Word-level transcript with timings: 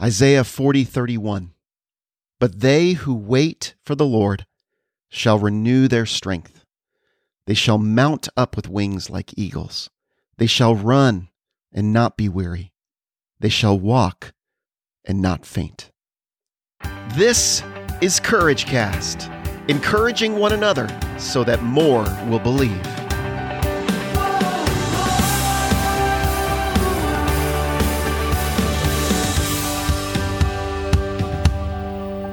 Isaiah 0.00 0.44
40, 0.44 0.84
31. 0.84 1.52
But 2.40 2.60
they 2.60 2.92
who 2.92 3.14
wait 3.14 3.74
for 3.84 3.94
the 3.94 4.06
Lord 4.06 4.44
shall 5.08 5.38
renew 5.38 5.86
their 5.86 6.06
strength. 6.06 6.64
They 7.46 7.54
shall 7.54 7.78
mount 7.78 8.28
up 8.36 8.56
with 8.56 8.68
wings 8.68 9.08
like 9.08 9.38
eagles. 9.38 9.90
They 10.38 10.46
shall 10.46 10.74
run 10.74 11.28
and 11.72 11.92
not 11.92 12.16
be 12.16 12.28
weary. 12.28 12.72
They 13.38 13.48
shall 13.48 13.78
walk 13.78 14.32
and 15.04 15.20
not 15.22 15.46
faint. 15.46 15.90
This 17.14 17.62
is 18.00 18.18
Courage 18.18 18.66
Cast, 18.66 19.30
encouraging 19.68 20.36
one 20.36 20.52
another 20.52 20.88
so 21.18 21.44
that 21.44 21.62
more 21.62 22.04
will 22.28 22.40
believe. 22.40 23.03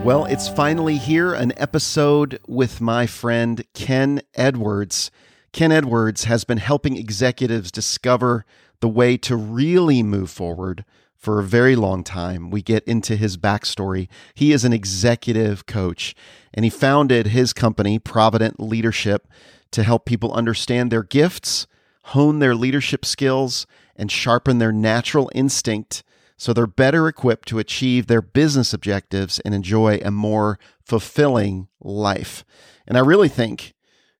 Well, 0.03 0.25
it's 0.25 0.49
finally 0.49 0.97
here 0.97 1.35
an 1.35 1.53
episode 1.57 2.39
with 2.47 2.81
my 2.81 3.05
friend 3.05 3.63
Ken 3.75 4.23
Edwards. 4.33 5.11
Ken 5.53 5.71
Edwards 5.71 6.23
has 6.23 6.43
been 6.43 6.57
helping 6.57 6.97
executives 6.97 7.71
discover 7.71 8.43
the 8.79 8.89
way 8.89 9.15
to 9.17 9.35
really 9.35 10.01
move 10.01 10.31
forward 10.31 10.85
for 11.15 11.37
a 11.37 11.43
very 11.43 11.75
long 11.75 12.03
time. 12.03 12.49
We 12.49 12.63
get 12.63 12.83
into 12.85 13.15
his 13.15 13.37
backstory. 13.37 14.07
He 14.33 14.51
is 14.51 14.65
an 14.65 14.73
executive 14.73 15.67
coach 15.67 16.15
and 16.51 16.65
he 16.65 16.71
founded 16.71 17.27
his 17.27 17.53
company, 17.53 17.99
Provident 17.99 18.59
Leadership, 18.59 19.27
to 19.69 19.83
help 19.83 20.05
people 20.05 20.33
understand 20.33 20.91
their 20.91 21.03
gifts, 21.03 21.67
hone 22.05 22.39
their 22.39 22.55
leadership 22.55 23.05
skills, 23.05 23.67
and 23.95 24.11
sharpen 24.11 24.57
their 24.57 24.71
natural 24.71 25.29
instinct 25.35 26.03
so 26.41 26.53
they're 26.53 26.65
better 26.65 27.07
equipped 27.07 27.47
to 27.47 27.59
achieve 27.59 28.07
their 28.07 28.19
business 28.23 28.73
objectives 28.73 29.39
and 29.41 29.53
enjoy 29.53 29.99
a 30.03 30.09
more 30.09 30.57
fulfilling 30.83 31.67
life. 31.79 32.43
And 32.87 32.97
I 32.97 33.01
really 33.01 33.29
think 33.29 33.75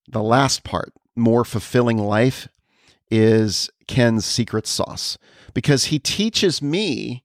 the 0.07 0.21
last 0.21 0.63
part, 0.63 0.93
more 1.15 1.43
fulfilling 1.43 1.97
life, 1.97 2.47
is 3.09 3.71
Ken's 3.87 4.23
secret 4.23 4.67
sauce 4.67 5.17
because 5.55 5.85
he 5.85 5.97
teaches 5.97 6.61
me 6.61 7.23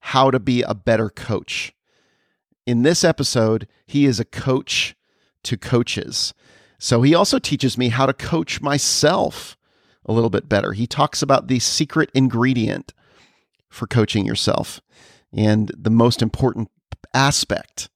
how 0.00 0.30
to 0.30 0.40
be 0.40 0.62
a 0.62 0.72
better 0.72 1.10
coach. 1.10 1.74
In 2.66 2.84
this 2.84 3.04
episode, 3.04 3.68
he 3.84 4.06
is 4.06 4.18
a 4.18 4.24
coach 4.24 4.96
to 5.42 5.58
coaches. 5.58 6.32
So 6.78 7.02
he 7.02 7.14
also 7.14 7.38
teaches 7.38 7.76
me 7.76 7.90
how 7.90 8.06
to 8.06 8.14
coach 8.14 8.62
myself 8.62 9.58
a 10.06 10.12
little 10.14 10.30
bit 10.30 10.48
better. 10.48 10.72
He 10.72 10.86
talks 10.86 11.20
about 11.20 11.48
the 11.48 11.58
secret 11.58 12.10
ingredient 12.14 12.94
for 13.72 13.86
coaching 13.86 14.24
yourself 14.26 14.80
and 15.32 15.72
the 15.76 15.90
most 15.90 16.22
important 16.22 16.70
aspect 17.14 17.88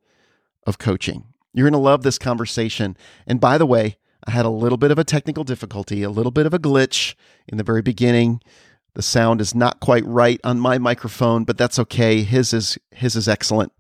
of 0.67 0.79
coaching. 0.79 1.25
You're 1.53 1.65
going 1.65 1.73
to 1.73 1.79
love 1.79 2.03
this 2.03 2.19
conversation. 2.19 2.97
And 3.27 3.41
by 3.41 3.59
the 3.59 3.67
way, 3.67 3.99
I 4.27 4.33
had 4.33 4.47
a 4.47 4.51
little 4.51 4.79
bit 4.79 4.91
of 4.91 4.99
a 4.99 5.05
technical 5.05 5.45
difficulty, 5.45 6.03
a 6.03 6.11
little 6.11 6.33
bit 6.33 6.47
of 6.47 6.55
a 6.55 6.59
glitch 6.59 7.15
in 7.47 7.59
the 7.59 7.65
very 7.65 7.83
beginning. 7.83 8.41
The 8.95 9.03
sound 9.03 9.41
is 9.41 9.55
not 9.55 9.81
quite 9.81 10.05
right 10.07 10.41
on 10.43 10.59
my 10.59 10.79
microphone, 10.79 11.45
but 11.45 11.59
that's 11.59 11.79
okay. 11.79 12.23
His 12.23 12.53
is 12.53 12.79
his 12.91 13.15
is 13.15 13.29
excellent. 13.29 13.73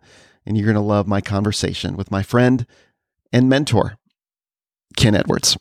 And 0.45 0.57
you're 0.57 0.67
going 0.67 0.75
to 0.75 0.81
love 0.81 1.09
my 1.09 1.21
conversation 1.21 1.97
with 1.97 2.11
my 2.11 2.23
friend 2.23 2.67
and 3.33 3.49
mentor, 3.49 3.97
Ken 4.97 5.17
Edwards. 5.17 5.57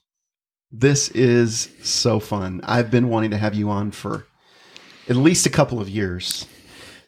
This 0.72 1.09
is 1.09 1.70
so 1.81 2.20
fun. 2.20 2.59
I've 2.64 2.92
been 2.92 3.09
wanting 3.09 3.31
to 3.31 3.38
have 3.38 3.55
you 3.55 3.70
on 3.70 3.92
for 3.92 4.27
at 5.09 5.16
least 5.16 5.45
a 5.45 5.50
couple 5.50 5.80
of 5.80 5.89
years 5.89 6.45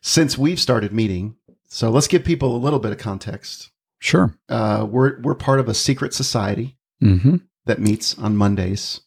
since 0.01 0.37
we've 0.37 0.59
started 0.59 0.93
meeting. 0.93 1.35
So 1.67 1.89
let's 1.89 2.07
give 2.07 2.23
people 2.23 2.55
a 2.55 2.57
little 2.57 2.79
bit 2.79 2.91
of 2.91 2.97
context. 2.97 3.71
Sure. 3.99 4.35
Uh, 4.47 4.85
we're 4.89 5.19
we're 5.21 5.35
part 5.35 5.59
of 5.59 5.67
a 5.67 5.73
secret 5.73 6.13
society 6.13 6.77
Mm-hmm. 7.03 7.35
that 7.65 7.79
meets 7.79 8.17
on 8.17 8.35
Mondays, 8.35 9.01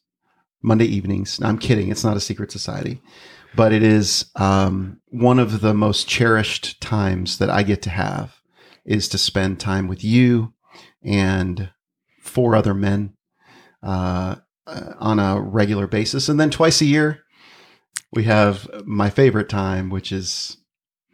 Monday 0.62 0.84
evenings. 0.84 1.40
Now, 1.40 1.48
I'm 1.48 1.58
kidding; 1.58 1.90
it's 1.90 2.04
not 2.04 2.16
a 2.16 2.20
secret 2.20 2.52
society, 2.52 3.02
but 3.56 3.72
it 3.72 3.82
is 3.82 4.26
um, 4.36 5.00
one 5.08 5.40
of 5.40 5.60
the 5.60 5.74
most 5.74 6.06
cherished 6.06 6.80
times 6.80 7.38
that 7.38 7.50
I 7.50 7.64
get 7.64 7.82
to 7.82 7.90
have 7.90 8.36
is 8.84 9.08
to 9.08 9.18
spend 9.18 9.58
time 9.58 9.88
with 9.88 10.04
you 10.04 10.54
and 11.02 11.70
four 12.20 12.54
other 12.54 12.74
men 12.74 13.14
uh, 13.82 14.36
uh, 14.68 14.92
on 15.00 15.18
a 15.18 15.40
regular 15.40 15.88
basis, 15.88 16.28
and 16.28 16.38
then 16.38 16.50
twice 16.50 16.80
a 16.80 16.84
year 16.84 17.22
we 18.12 18.24
have 18.24 18.68
my 18.84 19.10
favorite 19.10 19.48
time, 19.48 19.90
which 19.90 20.10
is 20.12 20.56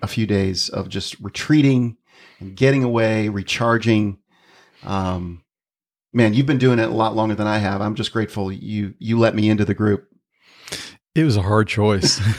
a 0.02 0.06
few 0.06 0.26
days 0.26 0.68
of 0.68 0.88
just 0.88 1.18
retreating 1.20 1.96
and 2.40 2.56
getting 2.56 2.82
away, 2.84 3.28
recharging. 3.28 4.18
Um, 4.84 5.42
man, 6.12 6.34
you've 6.34 6.46
been 6.46 6.58
doing 6.58 6.78
it 6.78 6.88
a 6.88 6.94
lot 6.94 7.14
longer 7.16 7.34
than 7.34 7.46
I 7.46 7.58
have. 7.58 7.80
I'm 7.80 7.94
just 7.94 8.12
grateful 8.12 8.50
you 8.52 8.94
you 8.98 9.18
let 9.18 9.34
me 9.34 9.48
into 9.50 9.64
the 9.64 9.74
group. 9.74 10.08
It 11.14 11.24
was 11.24 11.36
a 11.36 11.42
hard 11.42 11.68
choice. 11.68 12.20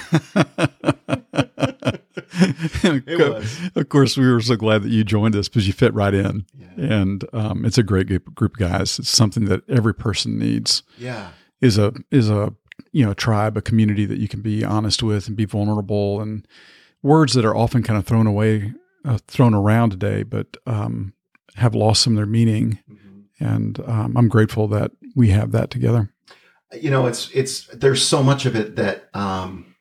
It 2.39 3.19
was. 3.19 3.59
Of 3.75 3.89
course, 3.89 4.17
we 4.17 4.31
were 4.31 4.41
so 4.41 4.55
glad 4.55 4.83
that 4.83 4.89
you 4.89 5.03
joined 5.03 5.35
us 5.35 5.47
because 5.47 5.65
you 5.67 5.73
fit 5.73 5.93
right 5.93 6.13
in, 6.13 6.45
Yeah. 6.57 6.67
and 6.77 7.23
um, 7.33 7.65
it's 7.65 7.77
a 7.77 7.83
great 7.83 8.07
group, 8.07 8.33
group 8.35 8.53
of 8.53 8.59
guys. 8.59 8.99
It's 8.99 9.09
something 9.09 9.45
that 9.45 9.67
every 9.69 9.93
person 9.93 10.37
needs. 10.37 10.83
Yeah. 10.97 11.29
is 11.61 11.77
a 11.77 11.93
is 12.11 12.29
a 12.29 12.53
you 12.91 13.05
know 13.05 13.13
tribe, 13.13 13.57
a 13.57 13.61
community 13.61 14.05
that 14.05 14.19
you 14.19 14.27
can 14.27 14.41
be 14.41 14.63
honest 14.63 15.03
with 15.03 15.27
and 15.27 15.35
be 15.37 15.45
vulnerable, 15.45 16.21
and 16.21 16.47
words 17.01 17.33
that 17.33 17.45
are 17.45 17.55
often 17.55 17.83
kind 17.83 17.97
of 17.99 18.05
thrown 18.05 18.27
away, 18.27 18.73
uh, 19.05 19.17
thrown 19.27 19.53
around 19.53 19.91
today, 19.91 20.23
but 20.23 20.57
um, 20.65 21.13
have 21.55 21.75
lost 21.75 22.01
some 22.03 22.13
of 22.13 22.17
their 22.17 22.25
meaning. 22.25 22.79
And 23.39 23.79
um, 23.85 24.17
I'm 24.17 24.29
grateful 24.29 24.67
that 24.69 24.91
we 25.15 25.29
have 25.29 25.51
that 25.51 25.69
together. 25.69 26.11
You 26.73 26.89
know, 26.89 27.05
it's 27.05 27.29
it's 27.33 27.67
there's 27.67 28.03
so 28.05 28.23
much 28.23 28.45
of 28.47 28.55
it 28.55 28.75
that 28.77 29.09
um 29.13 29.75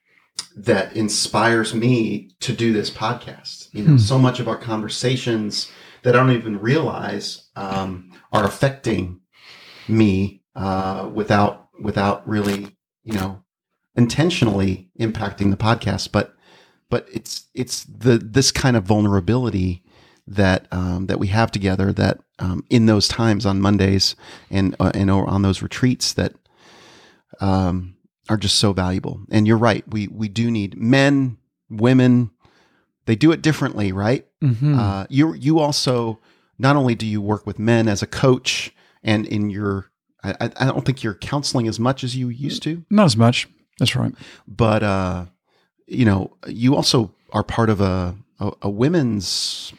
that 0.56 0.94
inspires 0.94 1.74
me 1.74 2.30
to 2.40 2.52
do 2.52 2.72
this 2.72 2.90
podcast. 2.90 3.68
You 3.72 3.82
know, 3.84 3.90
Hmm. 3.92 3.98
so 3.98 4.18
much 4.18 4.40
of 4.40 4.48
our 4.48 4.56
conversations 4.58 5.70
that 6.02 6.14
I 6.14 6.18
don't 6.18 6.32
even 6.32 6.60
realize 6.60 7.48
um, 7.56 8.10
are 8.32 8.44
affecting 8.44 9.20
me 9.88 10.42
uh, 10.54 11.10
without 11.12 11.68
without 11.80 12.26
really, 12.28 12.75
you 13.06 13.14
know, 13.14 13.42
intentionally 13.96 14.90
impacting 15.00 15.50
the 15.50 15.56
podcast. 15.56 16.12
But 16.12 16.34
but 16.90 17.08
it's 17.10 17.46
it's 17.54 17.84
the 17.84 18.18
this 18.18 18.52
kind 18.52 18.76
of 18.76 18.84
vulnerability 18.84 19.82
that 20.26 20.66
um, 20.72 21.06
that 21.06 21.18
we 21.18 21.28
have 21.28 21.50
together 21.50 21.92
that 21.92 22.18
um, 22.40 22.64
in 22.68 22.86
those 22.86 23.08
times 23.08 23.46
on 23.46 23.60
Mondays 23.60 24.16
and 24.50 24.76
uh, 24.80 24.90
and 24.92 25.10
on 25.10 25.42
those 25.42 25.62
retreats 25.62 26.12
that 26.14 26.34
um, 27.40 27.96
are 28.28 28.36
just 28.36 28.56
so 28.56 28.72
valuable. 28.72 29.22
And 29.30 29.46
you're 29.46 29.56
right. 29.56 29.84
We 29.88 30.08
we 30.08 30.28
do 30.28 30.50
need 30.50 30.76
men, 30.76 31.38
women. 31.70 32.30
They 33.06 33.14
do 33.14 33.30
it 33.30 33.40
differently, 33.40 33.92
right? 33.92 34.26
Mm-hmm. 34.42 34.78
Uh, 34.78 35.06
you 35.08 35.32
you 35.34 35.60
also 35.60 36.18
not 36.58 36.74
only 36.74 36.96
do 36.96 37.06
you 37.06 37.20
work 37.20 37.46
with 37.46 37.60
men 37.60 37.86
as 37.86 38.02
a 38.02 38.06
coach 38.06 38.74
and 39.04 39.26
in 39.26 39.48
your 39.48 39.92
I, 40.40 40.50
I 40.56 40.64
don't 40.66 40.84
think 40.84 41.02
you're 41.02 41.14
counseling 41.14 41.68
as 41.68 41.78
much 41.80 42.02
as 42.04 42.14
you 42.16 42.28
used 42.28 42.62
to, 42.64 42.84
Not 42.90 43.04
as 43.06 43.16
much. 43.16 43.48
That's 43.78 43.94
right. 43.96 44.14
but 44.48 44.82
uh, 44.82 45.26
you 45.86 46.04
know 46.04 46.36
you 46.46 46.74
also 46.74 47.12
are 47.32 47.42
part 47.44 47.70
of 47.70 47.80
a, 47.80 48.16
a 48.40 48.52
a 48.62 48.70
women's 48.70 49.72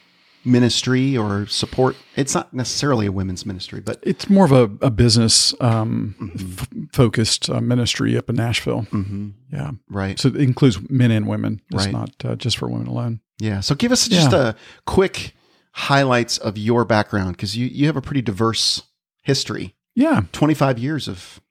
ministry 0.45 1.17
or 1.17 1.45
support. 1.47 1.95
It's 2.15 2.33
not 2.33 2.53
necessarily 2.53 3.05
a 3.05 3.11
women's 3.11 3.45
ministry, 3.45 3.81
but 3.81 3.99
It's 4.03 4.29
more 4.29 4.45
of 4.45 4.51
a, 4.53 4.85
a 4.85 4.89
business 4.89 5.53
um, 5.59 6.15
Mhm. 6.21 6.59
f- 6.61 6.67
focused 6.93 7.49
uh, 7.49 7.59
ministry 7.59 8.17
up 8.17 8.29
in 8.29 8.35
Nashville. 8.37 8.83
Mhm, 8.91 9.33
Yeah. 9.51 9.71
right, 9.89 10.17
So 10.17 10.29
it 10.29 10.37
includes 10.37 10.79
men 10.89 11.11
and 11.11 11.27
women. 11.27 11.59
It's 11.73 11.85
Right. 11.85 11.91
not 11.91 12.11
uh, 12.23 12.35
just 12.37 12.57
for 12.57 12.69
women 12.69 12.87
alone. 12.87 13.19
yeah. 13.39 13.59
So 13.59 13.75
give 13.75 13.91
us 13.91 14.07
just 14.07 14.31
a 14.31 14.55
quick 14.85 15.33
highlights 15.73 16.37
of 16.37 16.57
your 16.57 16.85
background 16.85 17.35
because 17.35 17.57
you 17.57 17.67
you 17.67 17.85
have 17.87 17.97
a 17.97 18.01
pretty 18.01 18.21
diverse 18.21 18.83
history. 19.23 19.75
Yeah. 19.97 20.21
25 20.31 20.77
years 20.77 21.07
of 21.07 21.41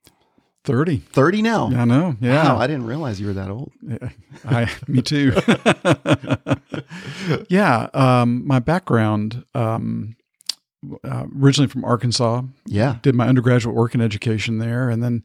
30. 0.63 0.99
30 0.99 1.43
now. 1.43 1.67
I 1.67 1.85
know. 1.85 2.17
Yeah. 2.21 2.45
Wow, 2.45 2.59
I 2.59 2.69
didn't 2.69 2.87
realize 2.87 3.21
you 3.21 3.27
were 3.27 3.33
that 3.33 3.51
old. 3.51 3.73
I, 4.45 4.71
me 4.87 5.03
too. 5.03 5.33
yeah, 7.49 7.89
um, 7.93 8.47
my 8.47 8.61
background 8.61 9.45
um, 9.53 10.15
uh, 11.03 11.25
originally 11.37 11.67
from 11.67 11.85
Arkansas. 11.85 12.43
Yeah. 12.67 12.99
Did 13.03 13.17
my 13.17 13.27
undergraduate 13.27 13.75
work 13.75 13.97
in 13.97 14.01
education 14.01 14.59
there, 14.59 14.91
and 14.91 15.03
then 15.03 15.25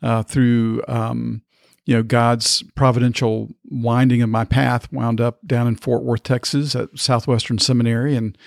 uh, 0.00 0.22
through 0.22 0.84
um, 0.86 1.42
you 1.84 1.96
know 1.96 2.04
God's 2.04 2.62
providential 2.76 3.48
winding 3.64 4.22
of 4.22 4.28
my 4.28 4.44
path, 4.44 4.92
wound 4.92 5.20
up 5.20 5.44
down 5.44 5.66
in 5.66 5.74
Fort 5.74 6.04
Worth, 6.04 6.22
Texas, 6.22 6.76
at 6.76 6.96
Southwestern 6.96 7.58
Seminary, 7.58 8.14
and 8.14 8.38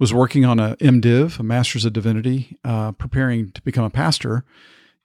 was 0.00 0.12
working 0.12 0.44
on 0.44 0.58
a 0.58 0.76
MDiv, 0.78 1.38
a 1.38 1.42
Master's 1.44 1.84
of 1.84 1.92
Divinity, 1.92 2.58
uh, 2.64 2.90
preparing 2.92 3.52
to 3.52 3.62
become 3.62 3.84
a 3.84 3.90
pastor. 3.90 4.44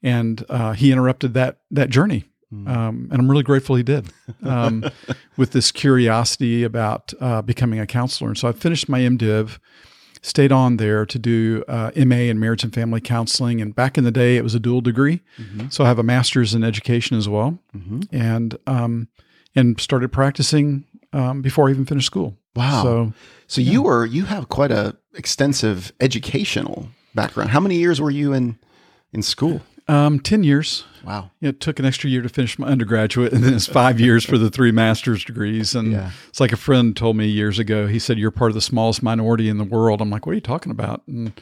And 0.01 0.44
uh, 0.50 0.74
he 0.74 0.92
interrupted 0.92 1.33
that 1.36 1.59
that 1.69 1.89
journey 1.92 2.24
Um, 2.51 3.09
and 3.12 3.13
I'm 3.19 3.30
really 3.30 3.44
grateful 3.44 3.75
he 3.75 3.83
did 3.83 4.06
um, 4.44 4.83
with 5.38 5.51
this 5.51 5.71
curiosity 5.71 6.63
about 6.63 7.13
uh, 7.19 7.42
becoming 7.42 7.80
a 7.80 7.86
counselor. 7.86 8.30
And 8.30 8.38
so 8.38 8.47
I 8.47 8.53
finished 8.53 8.88
my 8.88 9.00
MDiv, 9.01 9.57
stayed 10.21 10.51
on 10.51 10.77
there 10.77 11.06
to 11.06 11.19
do 11.19 11.63
uh, 11.68 11.92
MA 11.97 12.30
in 12.31 12.39
marriage 12.39 12.63
and 12.63 12.74
family 12.74 13.01
counseling. 13.01 13.62
And 13.62 13.75
back 13.75 13.97
in 13.97 14.03
the 14.06 14.12
day, 14.12 14.38
it 14.38 14.44
was 14.44 14.56
a 14.56 14.59
dual 14.59 14.81
degree. 14.81 15.19
Mm-hmm. 15.38 15.68
So 15.69 15.83
I 15.83 15.88
have 15.88 16.00
a 16.00 16.03
master's 16.03 16.53
in 16.56 16.63
education 16.63 17.18
as 17.18 17.27
well, 17.27 17.59
Mm-hmm. 17.75 18.01
and 18.15 18.57
um, 18.68 19.07
and 19.56 19.80
started 19.81 20.09
practicing 20.12 20.86
um, 21.13 21.42
before 21.42 21.68
I 21.68 21.71
even 21.71 21.86
finished 21.86 22.07
school. 22.07 22.38
Wow. 22.56 22.84
So 22.84 23.13
So 23.48 23.62
you 23.62 23.84
were 23.84 24.06
you 24.06 24.25
have 24.25 24.50
quite 24.50 24.72
a 24.72 24.96
extensive 25.13 25.92
educational 26.00 26.90
background. 27.13 27.50
How 27.52 27.60
many 27.60 27.75
years 27.78 28.00
were 28.02 28.12
you 28.12 28.34
in 28.34 28.57
in 29.13 29.22
school? 29.22 29.62
um, 29.88 30.19
ten 30.19 30.44
years. 30.44 30.84
Wow. 31.04 31.30
It 31.42 31.60
took 31.60 31.78
an 31.78 31.86
extra 31.86 32.10
year 32.10 32.24
to 32.24 32.30
finish 32.30 32.57
my 32.57 32.66
undergraduate, 32.68 33.31
and 33.34 33.44
then 33.44 33.54
it's 33.54 33.68
five 33.68 34.00
years 34.00 34.25
for 34.25 34.40
the 34.40 34.50
three 34.50 34.72
master's 34.72 35.24
degrees. 35.24 35.75
And 35.75 35.92
Yeah. 35.92 36.10
it's 36.30 36.40
like 36.40 36.52
a 36.52 36.57
friend 36.57 36.98
told 36.98 37.16
me 37.18 37.28
years 37.28 37.60
ago. 37.60 37.86
He 37.86 38.00
said, 38.00 38.18
"You're 38.18 38.31
part 38.31 38.50
of 38.50 38.56
the 38.56 38.62
smallest 38.62 39.04
minority 39.04 39.48
in 39.48 39.60
the 39.60 39.63
world." 39.63 40.02
I'm 40.02 40.10
like, 40.10 40.25
"What 40.25 40.31
are 40.31 40.36
you 40.36 40.42
talking 40.42 40.72
about?" 40.72 41.04
And 41.07 41.34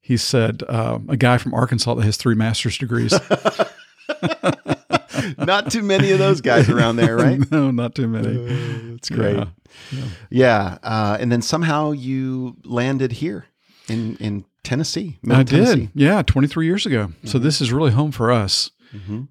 he 0.00 0.16
said, 0.16 0.64
uh, 0.68 0.98
"A 1.08 1.16
guy 1.16 1.38
from 1.38 1.54
Arkansas 1.54 1.94
that 1.94 2.04
has 2.04 2.16
three 2.16 2.34
master's 2.34 2.76
degrees." 2.76 3.14
Not 5.38 5.70
too 5.70 5.82
many 5.82 6.10
of 6.12 6.18
those 6.18 6.40
guys 6.40 6.68
around 6.68 6.96
there, 6.96 7.16
right? 7.16 7.40
no, 7.50 7.70
not 7.70 7.94
too 7.94 8.06
many. 8.06 8.95
That's 9.08 9.20
great. 9.20 9.48
Yeah. 9.92 10.04
Yeah. 10.30 10.78
Uh, 10.82 11.16
and 11.20 11.30
then 11.30 11.42
somehow 11.42 11.92
you 11.92 12.56
landed 12.64 13.12
here 13.12 13.46
in 13.88 14.16
in 14.16 14.44
Tennessee. 14.62 15.18
Middle 15.22 15.40
I 15.40 15.42
did. 15.42 15.50
Tennessee. 15.50 15.82
Mm-hmm. 15.88 15.98
Yeah, 16.00 16.22
23 16.22 16.66
years 16.66 16.86
ago. 16.86 17.12
So 17.24 17.38
this 17.38 17.60
is 17.60 17.72
really 17.72 17.92
home 17.92 18.12
for 18.12 18.32
us. 18.32 18.70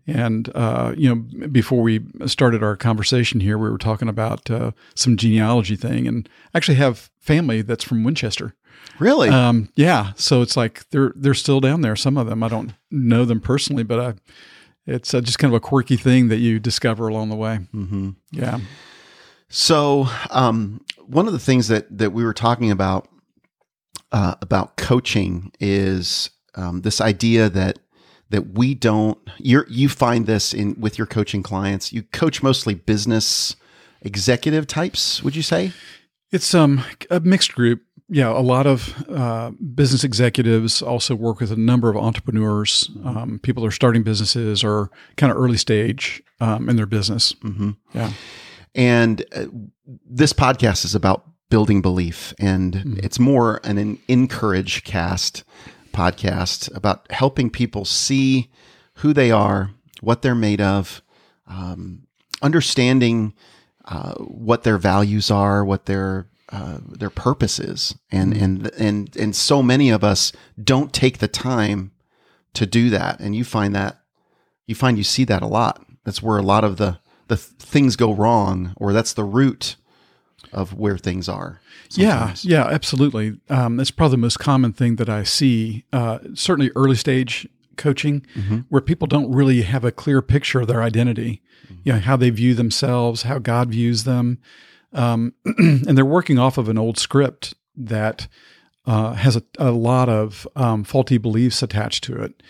And, 0.07 0.49
uh, 0.53 0.93
you 0.95 1.09
know, 1.09 1.47
before 1.47 1.81
we 1.81 2.01
started 2.27 2.61
our 2.63 2.75
conversation 2.75 3.39
here, 3.39 3.57
we 3.57 3.69
were 3.69 3.77
talking 3.77 4.07
about 4.07 4.49
uh, 4.51 4.71
some 4.93 5.17
genealogy 5.17 5.75
thing 5.75 6.07
and 6.07 6.29
actually 6.53 6.75
have 6.75 7.09
family 7.19 7.61
that's 7.63 7.83
from 7.83 8.03
Winchester. 8.03 8.55
Really? 8.99 9.29
Um, 9.29 9.69
yeah. 9.75 10.13
So 10.15 10.41
it's 10.41 10.55
like 10.55 10.87
they're, 10.91 11.13
they're 11.15 11.33
still 11.33 11.59
down 11.59 11.81
there. 11.81 11.95
Some 11.95 12.17
of 12.17 12.27
them, 12.27 12.43
I 12.43 12.47
don't 12.47 12.73
know 12.91 13.25
them 13.25 13.41
personally, 13.41 13.83
but 13.83 13.99
I, 13.99 14.13
it's 14.85 15.13
uh, 15.13 15.21
just 15.21 15.39
kind 15.39 15.51
of 15.51 15.57
a 15.57 15.59
quirky 15.59 15.97
thing 15.97 16.27
that 16.27 16.37
you 16.37 16.59
discover 16.59 17.07
along 17.07 17.29
the 17.29 17.35
way. 17.35 17.59
mm-hmm. 17.73 18.11
Yeah. 18.31 18.59
So, 19.49 20.07
um, 20.31 20.81
one 21.05 21.27
of 21.27 21.33
the 21.33 21.39
things 21.39 21.67
that 21.67 21.97
that 21.97 22.11
we 22.11 22.23
were 22.23 22.33
talking 22.33 22.71
about 22.71 23.07
uh, 24.11 24.35
about 24.41 24.77
coaching 24.77 25.51
is 25.59 26.29
um, 26.55 26.81
this 26.81 26.99
idea 27.01 27.49
that 27.49 27.79
that 28.29 28.53
we 28.53 28.73
don't. 28.73 29.17
You 29.37 29.63
you 29.69 29.89
find 29.89 30.25
this 30.25 30.53
in 30.53 30.79
with 30.79 30.97
your 30.97 31.07
coaching 31.07 31.43
clients. 31.43 31.93
You 31.93 32.03
coach 32.03 32.41
mostly 32.41 32.73
business 32.73 33.55
executive 34.01 34.67
types. 34.67 35.23
Would 35.23 35.35
you 35.35 35.43
say? 35.43 35.73
It's 36.31 36.53
um 36.53 36.83
a 37.09 37.19
mixed 37.19 37.53
group. 37.53 37.81
Yeah, 38.07 38.29
a 38.29 38.41
lot 38.41 38.67
of 38.67 38.93
uh, 39.09 39.49
business 39.73 40.03
executives 40.03 40.81
also 40.83 41.15
work 41.15 41.39
with 41.39 41.51
a 41.51 41.55
number 41.55 41.89
of 41.89 41.97
entrepreneurs. 41.97 42.91
Um, 43.03 43.39
people 43.41 43.65
are 43.65 43.71
starting 43.71 44.03
businesses 44.03 44.63
or 44.63 44.91
kind 45.17 45.31
of 45.31 45.37
early 45.39 45.57
stage 45.57 46.21
um, 46.39 46.69
in 46.69 46.75
their 46.75 46.85
business. 46.85 47.33
Mm-hmm. 47.33 47.71
Yeah. 47.95 48.11
And 48.75 49.25
uh, 49.33 49.45
this 50.05 50.33
podcast 50.33 50.85
is 50.85 50.93
about 50.93 51.25
building 51.49 51.81
belief, 51.81 52.33
and 52.39 52.99
it's 53.01 53.19
more 53.19 53.61
an, 53.63 53.77
an 53.77 53.99
encourage 54.07 54.83
cast 54.83 55.43
podcast 55.93 56.75
about 56.75 57.09
helping 57.11 57.49
people 57.49 57.85
see 57.85 58.51
who 58.95 59.13
they 59.13 59.31
are, 59.31 59.71
what 60.01 60.21
they're 60.21 60.35
made 60.35 60.59
of, 60.59 61.01
um, 61.47 62.05
understanding 62.41 63.33
uh, 63.85 64.15
what 64.15 64.63
their 64.63 64.77
values 64.77 65.31
are, 65.31 65.63
what 65.63 65.85
their 65.85 66.27
uh, 66.49 66.79
their 66.87 67.09
purpose 67.09 67.59
is, 67.59 67.95
and 68.11 68.35
and 68.35 68.67
and 68.77 69.15
and 69.15 69.35
so 69.35 69.63
many 69.63 69.89
of 69.89 70.03
us 70.03 70.31
don't 70.61 70.93
take 70.93 71.19
the 71.19 71.27
time 71.27 71.91
to 72.53 72.65
do 72.65 72.89
that, 72.89 73.19
and 73.19 73.35
you 73.35 73.43
find 73.43 73.73
that 73.75 74.01
you 74.67 74.75
find 74.75 74.97
you 74.97 75.03
see 75.03 75.23
that 75.23 75.41
a 75.41 75.47
lot. 75.47 75.85
That's 76.03 76.21
where 76.21 76.37
a 76.37 76.43
lot 76.43 76.63
of 76.63 76.77
the 76.77 76.99
the 77.27 77.35
th- 77.37 77.47
things 77.59 77.95
go 77.95 78.13
wrong, 78.13 78.73
or 78.77 78.93
that's 78.93 79.13
the 79.13 79.23
root 79.23 79.75
of 80.53 80.73
where 80.73 80.97
things 80.97 81.27
are. 81.27 81.59
sometimes. 81.89 82.45
Yeah, 82.45 82.65
yeah, 82.65 82.73
absolutely. 82.73 83.39
Um, 83.49 83.77
that's 83.77 83.91
probably 83.91 84.15
the 84.15 84.21
most 84.21 84.39
common 84.39 84.73
thing 84.73 84.95
that 84.97 85.09
I 85.09 85.23
see. 85.23 85.85
Uh, 85.91 86.19
certainly, 86.33 86.71
early 86.75 86.95
stage 86.95 87.47
coaching, 87.77 88.25
where 88.69 88.81
people 88.81 89.05
don't 89.07 89.31
really 89.31 89.63
have 89.63 89.83
a 89.83 89.91
clear 89.91 90.21
picture 90.21 90.61
of 90.61 90.67
their 90.67 90.81
identity, 90.81 91.41
you 91.83 91.91
know, 91.91 91.99
how 91.99 92.15
they 92.15 92.29
view 92.29 92.53
themselves, 92.53 93.23
how 93.23 93.37
God 93.37 93.69
views 93.71 94.05
them, 94.05 94.39
um, 94.93 95.33
and 95.57 95.97
they're 95.97 96.05
working 96.05 96.39
off 96.39 96.57
of 96.57 96.69
an 96.69 96.77
old 96.77 96.97
script 96.97 97.53
that 97.75 98.29
uh, 98.85 99.13
has 99.13 99.35
a, 99.35 99.43
a 99.59 99.71
lot 99.71 100.07
of 100.07 100.47
um, 100.55 100.83
faulty 100.85 101.17
beliefs 101.17 101.61
attached 101.61 102.03
to 102.05 102.15
it 102.21 102.41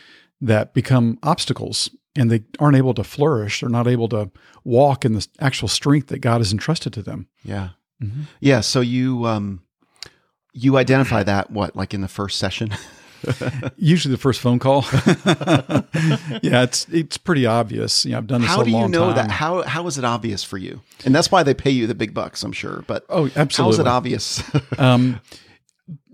that 0.41 0.73
become 0.75 1.17
obstacles. 1.23 1.89
And 2.17 2.31
they 2.31 2.43
aren't 2.59 2.77
able 2.77 2.93
to 2.93 3.03
flourish. 3.03 3.59
They're 3.59 3.69
not 3.69 3.87
able 3.87 4.07
to 4.09 4.31
walk 4.63 5.03
in 5.03 5.13
the 5.13 5.27
actual 5.39 5.67
strength 5.67 6.07
that 6.07 6.19
God 6.19 6.37
has 6.39 6.51
entrusted 6.53 6.93
to 6.93 7.01
them. 7.01 7.27
yeah, 7.43 7.69
Mm-hmm. 8.01 8.21
yeah. 8.41 8.61
So 8.61 8.81
you 8.81 9.25
um, 9.25 9.61
you 10.53 10.77
identify 10.77 11.23
that 11.23 11.51
what 11.51 11.75
like 11.75 11.93
in 11.93 12.01
the 12.01 12.07
first 12.07 12.37
session. 12.39 12.73
Usually 13.77 14.11
the 14.13 14.19
first 14.19 14.39
phone 14.39 14.59
call. 14.59 14.85
yeah, 16.41 16.63
it's 16.63 16.85
it's 16.91 17.17
pretty 17.17 17.45
obvious. 17.45 18.05
You 18.05 18.11
know, 18.11 18.17
I've 18.19 18.27
done 18.27 18.41
this 18.41 18.49
how 18.49 18.61
a 18.61 18.65
do 18.65 18.71
you 18.71 18.87
know 18.87 19.07
time. 19.07 19.15
that? 19.15 19.31
How 19.31 19.63
how 19.63 19.87
is 19.87 19.97
it 19.97 20.05
obvious 20.05 20.43
for 20.43 20.57
you? 20.57 20.81
And 21.05 21.13
that's 21.15 21.31
why 21.31 21.43
they 21.43 21.53
pay 21.53 21.69
you 21.71 21.87
the 21.87 21.95
big 21.95 22.13
bucks, 22.13 22.43
I'm 22.43 22.51
sure. 22.51 22.83
But 22.87 23.05
Oh, 23.09 23.29
absolutely. 23.35 23.55
how 23.57 23.69
is 23.69 23.79
it 23.79 23.87
obvious? 23.87 24.43
um, 24.77 25.21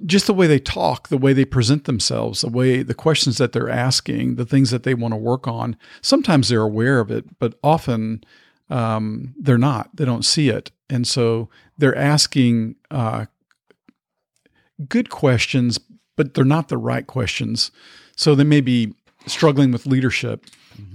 just 0.06 0.28
the 0.28 0.34
way 0.34 0.48
they 0.48 0.60
talk, 0.60 1.08
the 1.08 1.18
way 1.18 1.32
they 1.34 1.46
present 1.46 1.86
themselves, 1.86 2.42
the 2.42 2.50
way 2.50 2.84
the 2.84 2.94
questions 2.94 3.38
that 3.38 3.54
they're 3.54 3.70
asking, 3.70 4.36
the 4.36 4.46
things 4.46 4.70
that 4.72 4.84
they 4.84 4.94
want 4.94 5.14
to 5.14 5.18
work 5.18 5.48
on. 5.48 5.78
Sometimes 6.02 6.50
they're 6.50 6.62
aware 6.62 7.00
of 7.00 7.10
it, 7.12 7.40
but 7.40 7.58
often 7.64 8.24
um, 8.70 9.34
they're 9.40 9.58
not. 9.58 9.96
They 9.96 10.06
don't 10.06 10.26
see 10.26 10.50
it, 10.50 10.72
and 10.90 11.08
so 11.08 11.50
they're 11.78 11.98
asking 11.98 12.76
uh, 12.90 13.26
good 14.88 15.10
questions, 15.10 15.80
but 16.18 16.34
they're 16.34 16.44
not 16.46 16.70
the 16.70 16.78
right 16.78 17.06
questions. 17.06 17.72
So 18.16 18.36
they 18.36 18.44
may 18.44 18.62
be 18.62 18.94
struggling 19.28 19.72
with 19.72 19.86
leadership, 19.86 20.46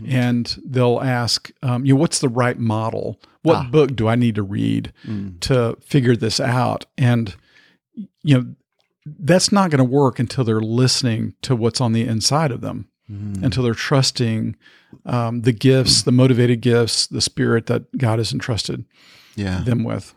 and 0.09 0.57
they'll 0.65 1.01
ask, 1.01 1.51
um, 1.63 1.85
you 1.85 1.95
know, 1.95 2.01
what's 2.01 2.19
the 2.19 2.29
right 2.29 2.59
model? 2.59 3.21
What 3.43 3.57
Ah. 3.57 3.69
book 3.71 3.95
do 3.95 4.09
I 4.09 4.17
need 4.17 4.35
to 4.35 4.43
read 4.43 4.93
Mm. 5.07 5.39
to 5.41 5.77
figure 5.81 6.17
this 6.17 6.41
out? 6.41 6.87
And 6.99 7.35
you 8.23 8.37
know, 8.37 8.55
that's 9.19 9.53
not 9.53 9.71
going 9.71 9.79
to 9.79 9.85
work 9.85 10.19
until 10.19 10.45
they're 10.45 10.61
listening 10.61 11.35
to 11.43 11.55
what's 11.55 11.81
on 11.81 11.93
the 11.93 12.03
inside 12.03 12.51
of 12.51 12.61
them, 12.61 12.89
Mm. 13.11 13.45
until 13.45 13.63
they're 13.63 13.73
trusting 13.73 14.57
um, 15.05 15.43
the 15.43 15.53
gifts, 15.53 16.03
the 16.03 16.11
motivated 16.11 16.61
gifts, 16.61 17.07
the 17.07 17.21
spirit 17.21 17.67
that 17.67 17.97
God 17.97 18.19
has 18.19 18.33
entrusted 18.33 18.85
yeah. 19.37 19.61
them 19.61 19.85
with. 19.85 20.13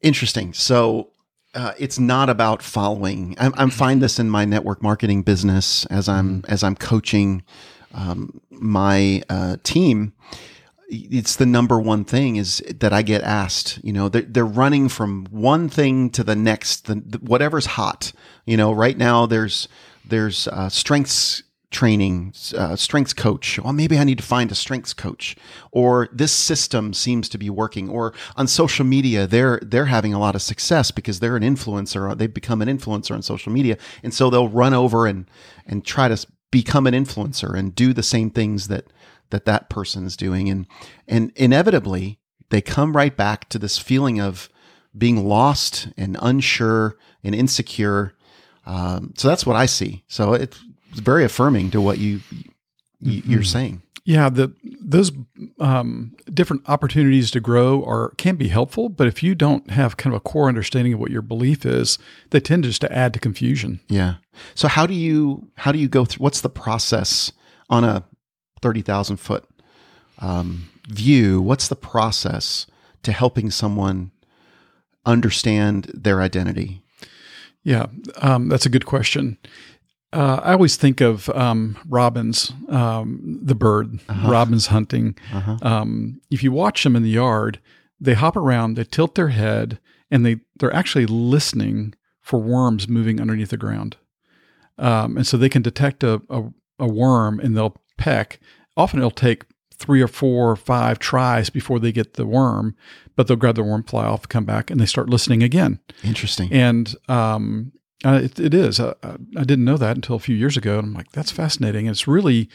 Interesting. 0.00 0.54
So 0.54 1.10
uh, 1.54 1.72
it's 1.78 1.98
not 1.98 2.30
about 2.30 2.62
following. 2.62 3.34
I'm, 3.38 3.52
I'm 3.56 3.68
find 3.70 4.00
this 4.00 4.18
in 4.18 4.30
my 4.30 4.46
network 4.46 4.82
marketing 4.82 5.22
business 5.24 5.84
as 5.86 6.08
I'm 6.08 6.42
as 6.48 6.62
I'm 6.62 6.74
coaching 6.74 7.42
um, 7.92 8.40
my 8.50 9.22
uh, 9.28 9.56
team. 9.62 10.14
It's 10.90 11.36
the 11.36 11.44
number 11.46 11.78
one 11.78 12.04
thing 12.04 12.36
is 12.36 12.62
that 12.80 12.92
I 12.94 13.02
get 13.02 13.22
asked. 13.22 13.78
You 13.84 13.92
know, 13.92 14.08
they're, 14.08 14.22
they're 14.22 14.46
running 14.46 14.88
from 14.88 15.26
one 15.30 15.68
thing 15.68 16.08
to 16.10 16.24
the 16.24 16.34
next, 16.36 16.86
the, 16.86 16.94
the- 16.96 17.18
whatever's 17.18 17.66
hot. 17.66 18.12
You 18.46 18.56
know, 18.56 18.72
right 18.72 18.96
now 18.96 19.26
there's 19.26 19.68
there's 20.06 20.48
uh, 20.48 20.70
strengths 20.70 21.42
training, 21.70 22.32
uh, 22.56 22.74
strengths 22.76 23.12
coach. 23.12 23.58
Well, 23.58 23.74
maybe 23.74 23.98
I 23.98 24.04
need 24.04 24.16
to 24.16 24.24
find 24.24 24.50
a 24.50 24.54
strengths 24.54 24.94
coach, 24.94 25.36
or 25.70 26.08
this 26.10 26.32
system 26.32 26.94
seems 26.94 27.28
to 27.28 27.36
be 27.38 27.50
working. 27.50 27.90
Or 27.90 28.14
on 28.36 28.46
social 28.46 28.86
media, 28.86 29.26
they're 29.26 29.60
they're 29.62 29.84
having 29.86 30.14
a 30.14 30.18
lot 30.18 30.34
of 30.34 30.40
success 30.40 30.90
because 30.90 31.20
they're 31.20 31.36
an 31.36 31.42
influencer. 31.42 32.16
They've 32.16 32.32
become 32.32 32.62
an 32.62 32.68
influencer 32.68 33.10
on 33.14 33.20
social 33.20 33.52
media, 33.52 33.76
and 34.02 34.14
so 34.14 34.30
they'll 34.30 34.48
run 34.48 34.72
over 34.72 35.06
and 35.06 35.26
and 35.66 35.84
try 35.84 36.08
to 36.08 36.26
become 36.50 36.86
an 36.86 36.94
influencer 36.94 37.54
and 37.54 37.74
do 37.74 37.92
the 37.92 38.02
same 38.02 38.30
things 38.30 38.68
that 38.68 38.86
that 39.30 39.44
that 39.44 39.68
person 39.68 40.06
is 40.06 40.16
doing, 40.16 40.48
and 40.48 40.66
and 41.06 41.32
inevitably 41.36 42.18
they 42.50 42.60
come 42.60 42.96
right 42.96 43.16
back 43.16 43.48
to 43.50 43.58
this 43.58 43.78
feeling 43.78 44.20
of 44.20 44.48
being 44.96 45.26
lost 45.26 45.88
and 45.96 46.16
unsure 46.20 46.96
and 47.22 47.34
insecure. 47.34 48.14
Um, 48.66 49.12
so 49.16 49.28
that's 49.28 49.46
what 49.46 49.56
I 49.56 49.66
see. 49.66 50.04
So 50.08 50.32
it's 50.34 50.58
very 50.92 51.24
affirming 51.24 51.70
to 51.70 51.80
what 51.80 51.98
you, 51.98 52.20
you 53.00 53.22
you're 53.24 53.42
saying. 53.42 53.82
Yeah, 54.04 54.30
the 54.30 54.54
those 54.80 55.12
um, 55.60 56.16
different 56.32 56.66
opportunities 56.66 57.30
to 57.32 57.40
grow 57.40 57.84
are 57.84 58.14
can 58.16 58.36
be 58.36 58.48
helpful, 58.48 58.88
but 58.88 59.06
if 59.06 59.22
you 59.22 59.34
don't 59.34 59.70
have 59.70 59.98
kind 59.98 60.14
of 60.14 60.18
a 60.18 60.24
core 60.24 60.48
understanding 60.48 60.94
of 60.94 61.00
what 61.00 61.10
your 61.10 61.20
belief 61.20 61.66
is, 61.66 61.98
they 62.30 62.40
tend 62.40 62.64
just 62.64 62.80
to 62.80 62.92
add 62.92 63.12
to 63.12 63.20
confusion. 63.20 63.80
Yeah. 63.88 64.14
So 64.54 64.66
how 64.66 64.86
do 64.86 64.94
you 64.94 65.50
how 65.56 65.72
do 65.72 65.78
you 65.78 65.88
go 65.88 66.06
through? 66.06 66.22
What's 66.22 66.40
the 66.40 66.48
process 66.48 67.32
on 67.68 67.84
a 67.84 68.04
thirty 68.62 68.82
thousand 68.82 69.16
foot 69.18 69.44
um, 70.20 70.68
view, 70.88 71.40
what's 71.40 71.68
the 71.68 71.76
process 71.76 72.66
to 73.02 73.12
helping 73.12 73.50
someone 73.50 74.10
understand 75.06 75.90
their 75.94 76.20
identity? 76.20 76.82
Yeah, 77.64 77.86
um, 78.18 78.48
that's 78.48 78.66
a 78.66 78.70
good 78.70 78.86
question. 78.86 79.38
Uh, 80.12 80.40
I 80.42 80.52
always 80.52 80.76
think 80.76 81.00
of 81.02 81.28
um, 81.30 81.76
robins, 81.86 82.50
um, 82.68 83.38
the 83.42 83.54
bird, 83.54 84.00
Uh-huh. 84.08 84.30
robins 84.30 84.68
hunting. 84.68 85.16
Uh-huh. 85.32 85.58
Um, 85.60 86.20
if 86.30 86.42
you 86.42 86.50
watch 86.50 86.82
them 86.82 86.96
in 86.96 87.02
the 87.02 87.10
yard, 87.10 87.60
they 88.00 88.14
hop 88.14 88.36
around, 88.36 88.74
they 88.74 88.84
tilt 88.84 89.16
their 89.16 89.28
head, 89.28 89.78
and 90.10 90.24
they 90.24 90.36
they're 90.58 90.72
actually 90.74 91.04
listening 91.06 91.94
for 92.22 92.40
worms 92.40 92.88
moving 92.88 93.20
underneath 93.20 93.50
the 93.50 93.56
ground. 93.58 93.96
Um, 94.78 95.16
and 95.16 95.26
so 95.26 95.36
they 95.36 95.48
can 95.48 95.62
detect 95.62 96.02
a, 96.04 96.22
a, 96.30 96.44
a 96.78 96.86
worm 96.86 97.40
and 97.40 97.56
they'll 97.56 97.76
peck. 97.98 98.40
Often 98.76 99.00
it'll 99.00 99.10
take 99.10 99.44
three 99.74 100.00
or 100.00 100.08
four 100.08 100.50
or 100.50 100.56
five 100.56 100.98
tries 100.98 101.50
before 101.50 101.78
they 101.78 101.92
get 101.92 102.14
the 102.14 102.26
worm, 102.26 102.74
but 103.14 103.26
they'll 103.26 103.36
grab 103.36 103.54
the 103.54 103.62
worm, 103.62 103.84
fly 103.84 104.04
off, 104.06 104.28
come 104.28 104.44
back, 104.44 104.70
and 104.70 104.80
they 104.80 104.86
start 104.86 105.10
listening 105.10 105.42
again. 105.42 105.78
Interesting. 106.02 106.52
And 106.52 106.94
um, 107.08 107.72
uh, 108.04 108.20
it, 108.24 108.40
it 108.40 108.54
is. 108.54 108.80
I, 108.80 108.94
I 109.02 109.16
I 109.36 109.44
didn't 109.44 109.64
know 109.64 109.76
that 109.76 109.96
until 109.96 110.16
a 110.16 110.20
few 110.20 110.34
years 110.34 110.56
ago. 110.56 110.78
And 110.78 110.88
I'm 110.88 110.94
like, 110.94 111.12
that's 111.12 111.30
fascinating. 111.30 111.86
And 111.86 111.94
it's 111.94 112.08
really 112.08 112.48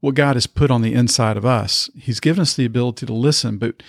what 0.00 0.14
God 0.14 0.36
has 0.36 0.46
put 0.46 0.70
on 0.70 0.82
the 0.82 0.94
inside 0.94 1.36
of 1.36 1.44
us. 1.44 1.90
He's 1.96 2.20
given 2.20 2.42
us 2.42 2.54
the 2.54 2.64
ability 2.64 3.06
to 3.06 3.12
listen, 3.12 3.58
but 3.58 3.82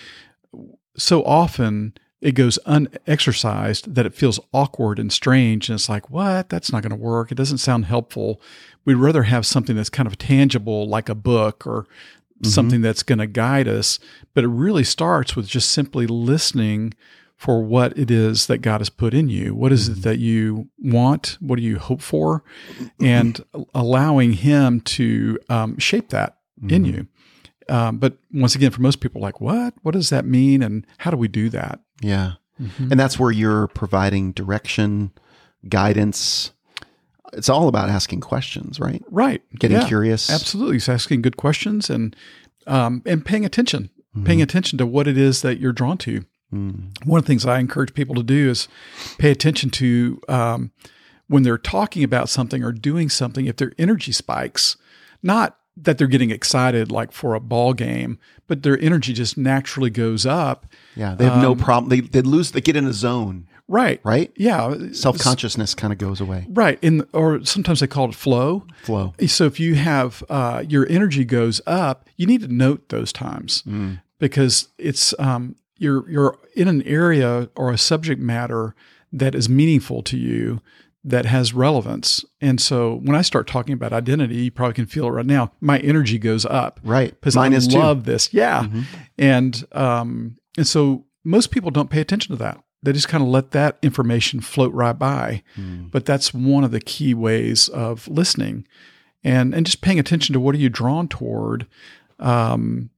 so 0.96 1.22
often 1.24 1.94
it 2.20 2.32
goes 2.32 2.58
unexercised 2.66 3.94
that 3.94 4.06
it 4.06 4.14
feels 4.14 4.40
awkward 4.52 4.98
and 4.98 5.12
strange. 5.12 5.68
And 5.68 5.76
it's 5.76 5.88
like, 5.88 6.10
what? 6.10 6.48
That's 6.48 6.72
not 6.72 6.82
going 6.82 6.90
to 6.90 6.96
work. 6.96 7.32
It 7.32 7.36
doesn't 7.36 7.58
sound 7.58 7.86
helpful. 7.86 8.40
We'd 8.84 8.94
rather 8.94 9.24
have 9.24 9.46
something 9.46 9.76
that's 9.76 9.90
kind 9.90 10.06
of 10.06 10.18
tangible, 10.18 10.86
like 10.88 11.08
a 11.08 11.14
book 11.14 11.66
or 11.66 11.82
mm-hmm. 11.82 12.48
something 12.48 12.82
that's 12.82 13.02
going 13.02 13.20
to 13.20 13.26
guide 13.26 13.68
us. 13.68 13.98
But 14.34 14.44
it 14.44 14.48
really 14.48 14.84
starts 14.84 15.34
with 15.34 15.46
just 15.46 15.70
simply 15.70 16.06
listening 16.06 16.94
for 17.36 17.62
what 17.62 17.96
it 17.96 18.10
is 18.10 18.48
that 18.48 18.58
God 18.58 18.82
has 18.82 18.90
put 18.90 19.14
in 19.14 19.30
you. 19.30 19.54
What 19.54 19.72
is 19.72 19.88
it 19.88 19.92
mm-hmm. 19.92 20.00
that 20.02 20.18
you 20.18 20.68
want? 20.78 21.38
What 21.40 21.56
do 21.56 21.62
you 21.62 21.78
hope 21.78 22.02
for? 22.02 22.44
And 23.00 23.42
allowing 23.74 24.34
Him 24.34 24.82
to 24.82 25.38
um, 25.48 25.78
shape 25.78 26.10
that 26.10 26.36
in 26.68 26.84
mm-hmm. 26.84 26.84
you. 26.84 27.06
Um, 27.70 27.98
but 27.98 28.18
once 28.32 28.54
again, 28.54 28.70
for 28.70 28.82
most 28.82 29.00
people, 29.00 29.20
like, 29.20 29.40
what? 29.40 29.74
What 29.82 29.92
does 29.92 30.10
that 30.10 30.24
mean? 30.24 30.62
And 30.62 30.86
how 30.98 31.10
do 31.10 31.16
we 31.16 31.28
do 31.28 31.48
that? 31.50 31.80
Yeah. 32.00 32.32
And 32.78 33.00
that's 33.00 33.18
where 33.18 33.30
you're 33.30 33.68
providing 33.68 34.32
direction, 34.32 35.12
guidance. 35.68 36.52
It's 37.32 37.48
all 37.48 37.68
about 37.68 37.88
asking 37.88 38.20
questions, 38.20 38.78
right? 38.78 39.02
Right. 39.10 39.42
Getting 39.58 39.78
Yeah, 39.78 39.88
curious. 39.88 40.28
Absolutely. 40.28 40.76
It's 40.76 40.88
asking 40.88 41.22
good 41.22 41.38
questions 41.38 41.88
and 41.88 42.14
um, 42.66 43.02
and 43.06 43.24
paying 43.24 43.46
attention, 43.46 43.88
paying 44.24 44.42
attention 44.42 44.76
to 44.78 44.86
what 44.86 45.08
it 45.08 45.16
is 45.16 45.40
that 45.40 45.58
you're 45.58 45.72
drawn 45.72 45.96
to. 45.98 46.24
Mm. 46.52 47.06
One 47.06 47.18
of 47.18 47.24
the 47.24 47.28
things 47.28 47.46
I 47.46 47.58
encourage 47.60 47.94
people 47.94 48.14
to 48.16 48.22
do 48.22 48.50
is 48.50 48.68
pay 49.18 49.30
attention 49.30 49.70
to 49.70 50.20
um, 50.28 50.72
when 51.28 51.42
they're 51.42 51.56
talking 51.56 52.04
about 52.04 52.28
something 52.28 52.62
or 52.62 52.72
doing 52.72 53.08
something, 53.08 53.46
if 53.46 53.56
their 53.56 53.72
energy 53.78 54.12
spikes, 54.12 54.76
not 55.22 55.59
that 55.76 55.96
they're 55.98 56.06
getting 56.06 56.30
excited 56.30 56.90
like 56.90 57.12
for 57.12 57.34
a 57.34 57.40
ball 57.40 57.72
game, 57.72 58.18
but 58.46 58.62
their 58.62 58.78
energy 58.80 59.12
just 59.12 59.38
naturally 59.38 59.90
goes 59.90 60.26
up. 60.26 60.66
Yeah. 60.96 61.14
They 61.14 61.24
have 61.24 61.40
no 61.40 61.52
Um, 61.52 61.58
problem. 61.58 61.88
They, 61.88 62.00
they 62.00 62.22
lose, 62.22 62.50
they 62.50 62.60
get 62.60 62.76
in 62.76 62.86
a 62.86 62.92
zone, 62.92 63.46
Right. 63.68 64.00
right? 64.04 64.32
Yeah. 64.36 64.74
Self 64.92 65.18
consciousness 65.18 65.74
kind 65.74 65.92
of 65.92 65.98
goes 65.98 66.20
away. 66.20 66.46
Right. 66.50 66.78
In 66.82 67.06
or 67.12 67.44
sometimes 67.44 67.80
they 67.80 67.86
call 67.86 68.08
it 68.08 68.14
flow. 68.16 68.66
Flow. 68.82 69.14
So 69.28 69.44
if 69.46 69.60
you 69.60 69.76
have 69.76 70.22
uh, 70.28 70.64
your 70.68 70.86
energy 70.90 71.24
goes 71.24 71.60
up, 71.66 72.08
you 72.16 72.26
need 72.26 72.40
to 72.42 72.48
note 72.48 72.88
those 72.88 73.12
times 73.12 73.62
Mm. 73.62 74.00
because 74.18 74.68
it's 74.76 75.14
um, 75.20 75.54
you're 75.78 76.10
you're 76.10 76.36
in 76.56 76.66
an 76.68 76.82
area 76.82 77.48
or 77.56 77.70
a 77.70 77.78
subject 77.78 78.20
matter 78.20 78.74
that 79.12 79.34
is 79.36 79.48
meaningful 79.48 80.02
to 80.02 80.16
you 80.18 80.60
that 81.04 81.24
has 81.26 81.54
relevance. 81.54 82.24
And 82.40 82.60
so 82.60 82.96
when 83.02 83.16
I 83.16 83.22
start 83.22 83.46
talking 83.46 83.72
about 83.72 83.92
identity, 83.92 84.36
you 84.36 84.50
probably 84.50 84.74
can 84.74 84.86
feel 84.86 85.06
it 85.06 85.10
right 85.10 85.24
now. 85.26 85.52
My 85.60 85.78
energy 85.78 86.18
goes 86.18 86.44
up 86.44 86.78
Right. 86.84 87.10
because 87.12 87.36
I 87.36 87.48
is 87.48 87.66
too. 87.66 87.74
Mm-hmm. 87.76 87.82
love 87.82 88.04
this. 88.04 88.32
Yeah, 88.34 88.66
and 89.18 89.64
um, 89.72 90.36
and 90.58 90.66
so 90.66 91.06
most 91.24 91.50
people 91.50 91.70
don't 91.70 91.90
pay 91.90 92.00
attention 92.00 92.34
to 92.36 92.38
that. 92.42 92.62
They 92.82 92.92
just 92.92 93.08
kind 93.08 93.22
of 93.22 93.28
let 93.28 93.50
that 93.50 93.78
information 93.82 94.40
float 94.40 94.72
right 94.72 94.98
by. 94.98 95.42
Mm. 95.58 95.90
But 95.90 96.06
that's 96.06 96.32
one 96.32 96.64
of 96.64 96.70
the 96.70 96.80
key 96.80 97.12
ways 97.14 97.68
of 97.68 98.06
listening, 98.08 98.66
and 99.24 99.54
and 99.54 99.64
just 99.66 99.80
paying 99.82 99.98
attention 99.98 100.32
to 100.34 100.40
what 100.40 100.54
are 100.54 100.58
you 100.58 100.68
drawn 100.70 101.08
toward, 101.08 101.66
um, 102.18 102.90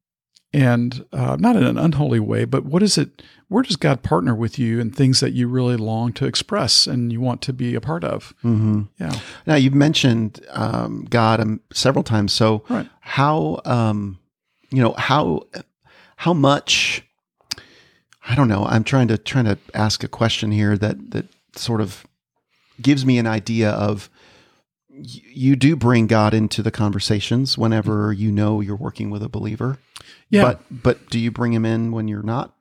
and 0.55 1.05
uh, 1.13 1.37
not 1.39 1.57
in 1.57 1.63
an 1.65 1.79
unholy 1.79 2.21
way, 2.21 2.45
but 2.45 2.65
what 2.65 2.83
is 2.83 2.99
it? 2.99 3.23
Where 3.49 3.63
does 3.63 3.77
God 3.77 4.03
partner 4.03 4.35
with 4.35 4.59
you 4.59 4.81
in 4.81 4.91
things 4.91 5.21
that 5.21 5.33
you 5.33 5.47
really 5.47 5.77
long 5.77 6.13
to 6.15 6.25
express 6.27 6.87
and 6.87 7.13
you 7.13 7.21
want 7.21 7.43
to 7.43 7.53
be 7.53 7.75
a 7.75 7.81
part 7.81 8.03
of? 8.05 8.35
hmm 8.43 8.83
Yeah, 8.99 9.19
Now 9.47 9.55
you've 9.57 9.75
mentioned 9.75 10.45
um, 10.51 11.07
God 11.11 11.41
um, 11.41 11.61
several 11.73 12.03
times. 12.05 12.33
So 12.33 12.65
Right. 12.69 12.89
how 13.01 13.61
um, 13.65 14.19
you 14.71 14.83
know 14.83 14.95
how 14.97 15.43
how 16.17 16.33
much 16.33 17.03
I 18.29 18.35
don't 18.35 18.49
know. 18.49 18.65
I'm 18.65 18.85
trying 18.85 19.09
to 19.09 19.19
trying 19.19 19.45
to 19.47 19.59
ask 19.75 20.05
a 20.05 20.09
question 20.09 20.53
here 20.53 20.77
that 20.79 21.11
that 21.11 21.27
sort 21.57 21.81
of 21.81 22.07
gives 22.81 23.05
me 23.05 23.19
an 23.19 23.27
idea 23.27 23.71
of 23.71 24.09
you 24.95 25.57
do 25.57 25.77
bring 25.77 26.07
God 26.07 26.35
into 26.35 26.63
the 26.63 26.71
conversations 26.71 27.57
whenever 27.57 28.13
you 28.13 28.31
know 28.31 28.61
you're 28.61 28.77
working 28.77 29.11
with 29.11 29.23
a 29.23 29.29
believer. 29.29 29.79
yeah. 30.29 30.43
But 30.43 30.63
but 30.71 31.11
do 31.11 31.19
you 31.19 31.31
bring 31.31 31.53
him 31.53 31.65
in 31.65 31.93
when 31.93 32.09
you're 32.09 32.23
not? 32.23 32.55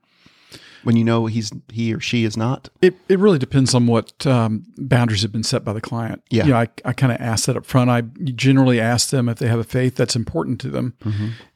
When 0.84 0.96
you 0.98 1.04
know 1.04 1.28
he's 1.28 1.52
he 1.72 1.94
or 1.94 2.00
she 2.00 2.24
is 2.24 2.36
not? 2.36 2.70
It, 2.82 2.96
it 3.08 3.20
really 3.20 3.38
depends 3.38 3.76
on 3.76 3.86
what 3.88 4.26
um, 4.26 4.64
boundaries 4.78 5.22
have 5.22 5.32
been 5.32 5.44
set 5.44 5.64
by 5.64 5.74
the 5.74 5.82
client. 5.82 6.24
Yeah. 6.32 6.46
You 6.46 6.50
know, 6.52 6.58
I, 6.58 6.68
I 6.86 6.94
kind 6.94 7.12
of 7.14 7.22
ask 7.22 7.46
that 7.46 7.56
up 7.56 7.66
front. 7.66 7.90
I 7.92 8.02
generally 8.34 8.80
ask 8.80 9.10
them 9.12 9.30
if 9.30 9.38
they 9.38 9.48
have 9.48 9.60
a 9.60 9.64
faith 9.64 9.96
that's 9.96 10.16
important 10.16 10.60
to 10.62 10.70
them. 10.70 10.96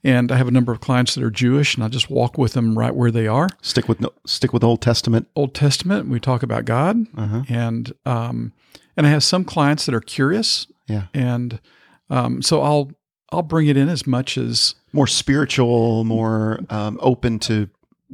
And 0.04 0.32
I 0.32 0.38
have 0.38 0.48
a 0.48 0.52
number 0.52 0.72
of 0.72 0.80
clients 0.80 1.16
that 1.16 1.24
are 1.24 1.32
Jewish, 1.32 1.74
and 1.76 1.84
I 1.84 1.88
just 1.88 2.10
walk 2.10 2.38
with 2.38 2.54
them 2.54 2.78
right 2.78 2.94
where 2.96 3.10
they 3.10 3.26
are. 3.28 3.50
Stick 3.62 3.88
with 3.90 4.00
no, 4.00 4.12
stick 4.28 4.54
with 4.54 4.64
Old 4.64 4.82
Testament. 4.82 5.28
Old 5.36 5.56
Testament, 5.56 6.08
we 6.08 6.20
talk 6.20 6.44
about 6.44 6.66
God, 6.66 6.98
Uh-huh. 7.18 7.42
and 7.50 7.94
um, 8.06 8.54
and 8.96 9.08
I 9.08 9.10
have 9.10 9.24
some 9.24 9.44
clients 9.44 9.86
that 9.88 9.96
are 9.96 10.02
curious, 10.02 10.68
Yeah. 10.88 11.08
and 11.14 11.60
um, 12.12 12.42
so 12.44 12.62
I'll 12.62 12.92
I'll 13.32 13.42
bring 13.42 13.66
it 13.68 13.76
in 13.76 13.90
as 13.90 14.06
much 14.06 14.38
as 14.38 14.76
more 14.94 15.08
spiritual, 15.08 16.04
more 16.04 16.60
um, 16.70 17.00
open 17.02 17.40
to 17.40 17.70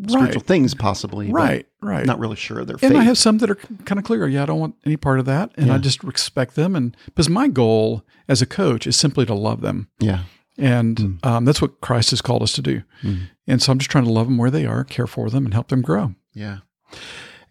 spiritual 0.07 0.39
right, 0.39 0.48
things, 0.48 0.74
possibly. 0.74 1.31
right, 1.31 1.65
right. 1.81 2.05
Not 2.05 2.19
really 2.19 2.36
sure 2.36 2.60
of 2.60 2.67
their 2.67 2.75
And 2.81 2.93
faith. 2.93 2.98
I 2.98 3.03
have 3.03 3.17
some 3.17 3.38
that 3.39 3.50
are 3.50 3.55
kind 3.55 4.00
of 4.00 4.03
clear. 4.05 4.27
Yeah, 4.27 4.43
I 4.43 4.45
don't 4.45 4.60
want 4.60 4.75
any 4.86 4.98
part 4.98 5.19
of 5.19 5.25
that, 5.25 5.51
and 5.55 5.71
I 5.71 5.77
just 5.77 6.03
respect 6.03 6.55
them. 6.55 6.75
And 6.75 6.95
because 7.05 7.29
my 7.29 7.48
goal 7.48 8.03
as 8.27 8.41
a 8.41 8.45
coach 8.45 8.88
is 8.88 8.95
simply 8.95 9.25
to 9.25 9.33
love 9.33 9.62
them, 9.62 9.89
yeah. 10.00 10.24
and 10.57 10.98
Mm. 10.98 11.25
um, 11.25 11.45
that's 11.45 11.62
what 11.62 11.81
Christ 11.81 12.12
has 12.12 12.21
called 12.21 12.43
us 12.43 12.53
to 12.53 12.62
do. 12.62 12.83
Mm. 13.03 13.29
And 13.48 13.62
so 13.62 13.71
I'm 13.71 13.79
just 13.79 13.91
trying 13.91 14.05
to 14.05 14.12
love 14.12 14.27
them 14.27 14.38
where 14.38 14.51
they 14.51 14.65
are, 14.65 14.83
care 14.83 15.07
for 15.07 15.29
them, 15.29 15.45
and 15.45 15.53
help 15.53 15.67
them 15.69 15.81
grow. 15.81 16.15
Yeah. 16.33 16.60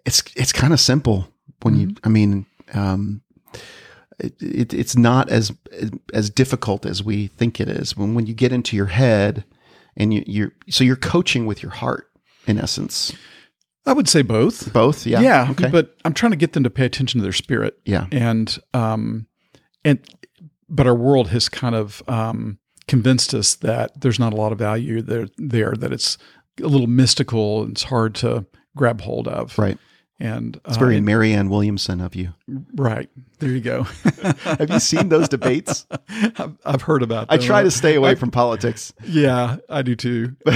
It's 0.06 0.22
it's 0.34 0.52
kind 0.52 0.72
of 0.72 0.80
simple 0.80 1.28
when 1.62 1.74
you. 1.74 1.86
Mm-hmm. 1.88 2.06
I 2.06 2.08
mean, 2.08 2.46
um, 2.72 3.22
it, 4.18 4.34
it, 4.40 4.74
it's 4.74 4.96
not 4.96 5.28
as 5.30 5.52
as 6.14 6.30
difficult 6.30 6.86
as 6.86 7.02
we 7.04 7.26
think 7.28 7.60
it 7.60 7.68
is. 7.68 7.96
When 7.96 8.14
when 8.14 8.26
you 8.26 8.34
get 8.34 8.52
into 8.52 8.76
your 8.76 8.86
head, 8.86 9.44
and 9.96 10.12
you 10.14 10.22
you're 10.26 10.52
so 10.70 10.84
you're 10.84 10.96
coaching 10.96 11.46
with 11.46 11.62
your 11.62 11.72
heart 11.72 12.09
in 12.50 12.58
essence. 12.58 13.12
I 13.86 13.94
would 13.94 14.08
say 14.08 14.20
both. 14.22 14.72
Both. 14.72 15.06
Yeah. 15.06 15.20
Yeah, 15.20 15.48
Okay. 15.52 15.68
but 15.70 15.96
I'm 16.04 16.12
trying 16.12 16.32
to 16.32 16.36
get 16.36 16.52
them 16.52 16.64
to 16.64 16.70
pay 16.70 16.84
attention 16.84 17.18
to 17.20 17.22
their 17.22 17.32
spirit, 17.32 17.78
yeah. 17.86 18.06
and 18.12 18.58
um, 18.74 19.26
and 19.84 19.98
but 20.68 20.86
our 20.86 20.94
world 20.94 21.28
has 21.28 21.48
kind 21.48 21.74
of 21.74 22.02
um, 22.06 22.58
convinced 22.86 23.32
us 23.34 23.54
that 23.56 23.98
there's 24.00 24.18
not 24.18 24.32
a 24.34 24.36
lot 24.36 24.52
of 24.52 24.58
value 24.58 25.00
there. 25.00 25.28
There 25.38 25.72
that 25.78 25.92
it's 25.92 26.18
a 26.62 26.66
little 26.68 26.86
mystical 26.88 27.62
and 27.62 27.72
it's 27.72 27.84
hard 27.84 28.14
to 28.16 28.44
grab 28.76 29.00
hold 29.00 29.26
of. 29.28 29.58
Right. 29.58 29.78
And 30.22 30.60
It's 30.66 30.76
uh, 30.76 30.78
very 30.78 30.98
and- 30.98 31.06
Marianne 31.06 31.48
Williamson 31.48 32.02
of 32.02 32.14
you. 32.14 32.34
right 32.74 33.08
there. 33.38 33.48
You 33.48 33.60
go. 33.62 33.82
Have 34.44 34.68
you 34.68 34.78
seen 34.78 35.08
those 35.08 35.30
debates? 35.30 35.86
I've, 36.10 36.58
I've 36.66 36.82
heard 36.82 37.02
about. 37.02 37.28
I 37.30 37.38
try 37.38 37.62
to 37.62 37.70
stay 37.70 37.94
away 37.94 38.10
I- 38.10 38.14
from 38.16 38.30
politics. 38.30 38.92
Yeah, 39.02 39.56
I 39.70 39.80
do 39.80 39.96
too. 39.96 40.36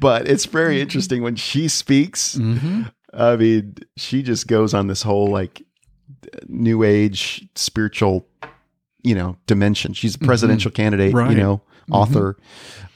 but 0.00 0.28
it's 0.28 0.46
very 0.46 0.80
interesting 0.80 1.22
when 1.22 1.36
she 1.36 1.68
speaks. 1.68 2.34
hmm 2.36 2.82
I 3.12 3.34
mean, 3.36 3.74
she 3.96 4.22
just 4.22 4.46
goes 4.46 4.72
on 4.72 4.86
this 4.86 5.02
whole 5.02 5.26
like 5.28 5.62
new 6.46 6.84
age 6.84 7.48
spiritual, 7.56 8.26
you 9.02 9.14
know, 9.16 9.36
dimension. 9.46 9.94
She's 9.94 10.14
a 10.14 10.18
presidential 10.18 10.70
candidate, 10.70 11.12
Right. 11.12 11.30
you 11.32 11.36
know, 11.36 11.60
author. 11.90 12.36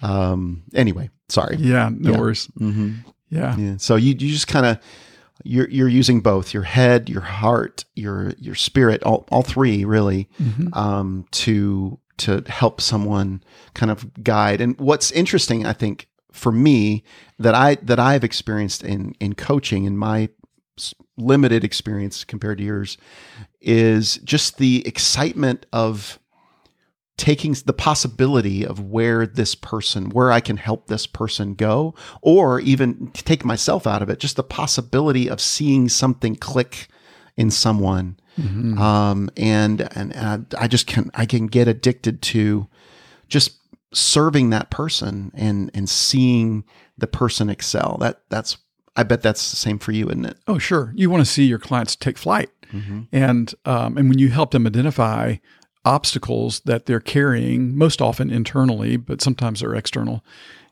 Um, 0.02 0.62
anyway, 0.74 1.10
sorry. 1.28 1.56
Yeah, 1.56 1.90
no 1.92 2.12
Yeah. 2.12 2.18
worries. 2.20 2.46
hmm 2.58 2.92
Yeah. 3.30 3.56
Yeah. 3.56 3.74
So 3.78 3.96
you 3.96 4.10
you 4.10 4.30
just 4.30 4.46
kind 4.46 4.66
of 4.66 4.78
you're 5.42 5.68
you're 5.68 5.88
using 5.88 6.20
both 6.20 6.54
your 6.54 6.62
head, 6.62 7.08
your 7.08 7.20
heart, 7.22 7.84
your 7.96 8.34
your 8.38 8.54
spirit, 8.54 9.02
all 9.02 9.26
all 9.32 9.42
three 9.42 9.84
really, 9.84 10.28
um, 10.74 11.24
to 11.32 11.98
to 12.18 12.44
help 12.46 12.80
someone 12.80 13.42
kind 13.74 13.90
of 13.90 14.22
guide. 14.22 14.60
And 14.60 14.78
what's 14.78 15.10
interesting, 15.10 15.66
I 15.66 15.72
think, 15.72 16.06
for 16.34 16.52
me 16.52 17.04
that 17.38 17.54
I 17.54 17.76
that 17.76 17.98
I've 17.98 18.24
experienced 18.24 18.82
in 18.82 19.14
in 19.20 19.34
coaching 19.34 19.84
in 19.84 19.96
my 19.96 20.28
limited 21.16 21.62
experience 21.62 22.24
compared 22.24 22.58
to 22.58 22.64
yours 22.64 22.98
is 23.60 24.16
just 24.18 24.58
the 24.58 24.86
excitement 24.86 25.64
of 25.72 26.18
taking 27.16 27.54
the 27.64 27.72
possibility 27.72 28.66
of 28.66 28.80
where 28.80 29.24
this 29.24 29.54
person 29.54 30.10
where 30.10 30.32
I 30.32 30.40
can 30.40 30.56
help 30.56 30.88
this 30.88 31.06
person 31.06 31.54
go 31.54 31.94
or 32.20 32.58
even 32.60 33.12
take 33.12 33.44
myself 33.44 33.86
out 33.86 34.02
of 34.02 34.10
it 34.10 34.18
just 34.18 34.34
the 34.34 34.42
possibility 34.42 35.30
of 35.30 35.40
seeing 35.40 35.88
something 35.88 36.34
click 36.34 36.88
in 37.36 37.52
someone 37.52 38.18
mm-hmm. 38.36 38.76
um, 38.78 39.30
and 39.36 39.88
and, 39.96 40.12
I, 40.14 40.64
I 40.64 40.66
just 40.66 40.88
can 40.88 41.12
I 41.14 41.26
can 41.26 41.46
get 41.46 41.68
addicted 41.68 42.20
to 42.22 42.66
just 43.28 43.58
serving 43.94 44.50
that 44.50 44.70
person 44.70 45.30
and 45.34 45.70
and 45.74 45.88
seeing 45.88 46.64
the 46.98 47.06
person 47.06 47.48
excel 47.48 47.96
that 48.00 48.20
that's 48.28 48.58
I 48.96 49.02
bet 49.02 49.22
that's 49.22 49.50
the 49.50 49.56
same 49.56 49.78
for 49.78 49.92
you, 49.92 50.08
isn't 50.08 50.24
it? 50.24 50.38
Oh, 50.46 50.58
sure. 50.58 50.92
You 50.94 51.10
want 51.10 51.24
to 51.24 51.30
see 51.30 51.44
your 51.44 51.58
clients 51.58 51.96
take 51.96 52.16
flight, 52.16 52.50
mm-hmm. 52.72 53.02
and 53.12 53.52
um, 53.64 53.96
and 53.96 54.08
when 54.08 54.18
you 54.18 54.28
help 54.28 54.52
them 54.52 54.66
identify 54.66 55.36
obstacles 55.84 56.60
that 56.60 56.86
they're 56.86 57.00
carrying, 57.00 57.76
most 57.76 58.00
often 58.00 58.30
internally, 58.30 58.96
but 58.96 59.20
sometimes 59.20 59.60
they're 59.60 59.74
external, 59.74 60.24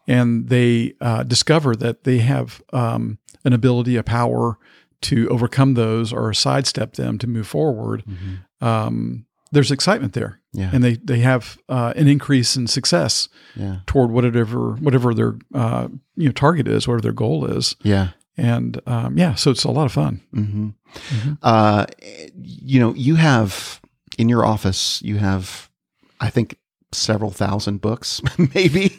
and 0.06 0.48
they 0.48 0.94
uh, 1.00 1.22
discover 1.24 1.74
that 1.76 2.04
they 2.04 2.18
have 2.18 2.62
um, 2.72 3.18
an 3.44 3.52
ability, 3.52 3.96
a 3.96 4.02
power 4.02 4.56
to 5.02 5.28
overcome 5.28 5.74
those 5.74 6.12
or 6.12 6.32
sidestep 6.32 6.94
them 6.94 7.18
to 7.18 7.26
move 7.26 7.48
forward. 7.48 8.04
Mm-hmm. 8.06 8.64
Um, 8.64 9.26
there's 9.50 9.72
excitement 9.72 10.12
there, 10.12 10.40
yeah. 10.52 10.70
and 10.72 10.84
they 10.84 10.94
they 10.96 11.20
have 11.20 11.58
uh, 11.68 11.92
an 11.96 12.08
increase 12.08 12.56
in 12.56 12.66
success 12.66 13.28
yeah. 13.56 13.78
toward 13.86 14.10
whatever 14.10 14.72
whatever 14.74 15.14
their 15.14 15.36
uh, 15.54 15.88
you 16.16 16.26
know 16.26 16.32
target 16.32 16.68
is, 16.68 16.86
whatever 16.86 17.02
their 17.02 17.12
goal 17.12 17.46
is. 17.46 17.76
Yeah, 17.82 18.10
and 18.36 18.80
um, 18.86 19.18
yeah, 19.18 19.34
so 19.34 19.50
it's 19.50 19.64
a 19.64 19.70
lot 19.70 19.86
of 19.86 19.92
fun. 19.92 20.20
Mm-hmm. 20.34 20.68
Mm-hmm. 20.94 21.32
Uh, 21.42 21.86
you 22.36 22.80
know, 22.80 22.94
you 22.94 23.16
have 23.16 23.80
in 24.18 24.28
your 24.28 24.44
office, 24.44 25.00
you 25.02 25.16
have, 25.18 25.70
I 26.20 26.30
think, 26.30 26.58
several 26.92 27.30
thousand 27.30 27.80
books, 27.80 28.20
maybe. 28.54 28.98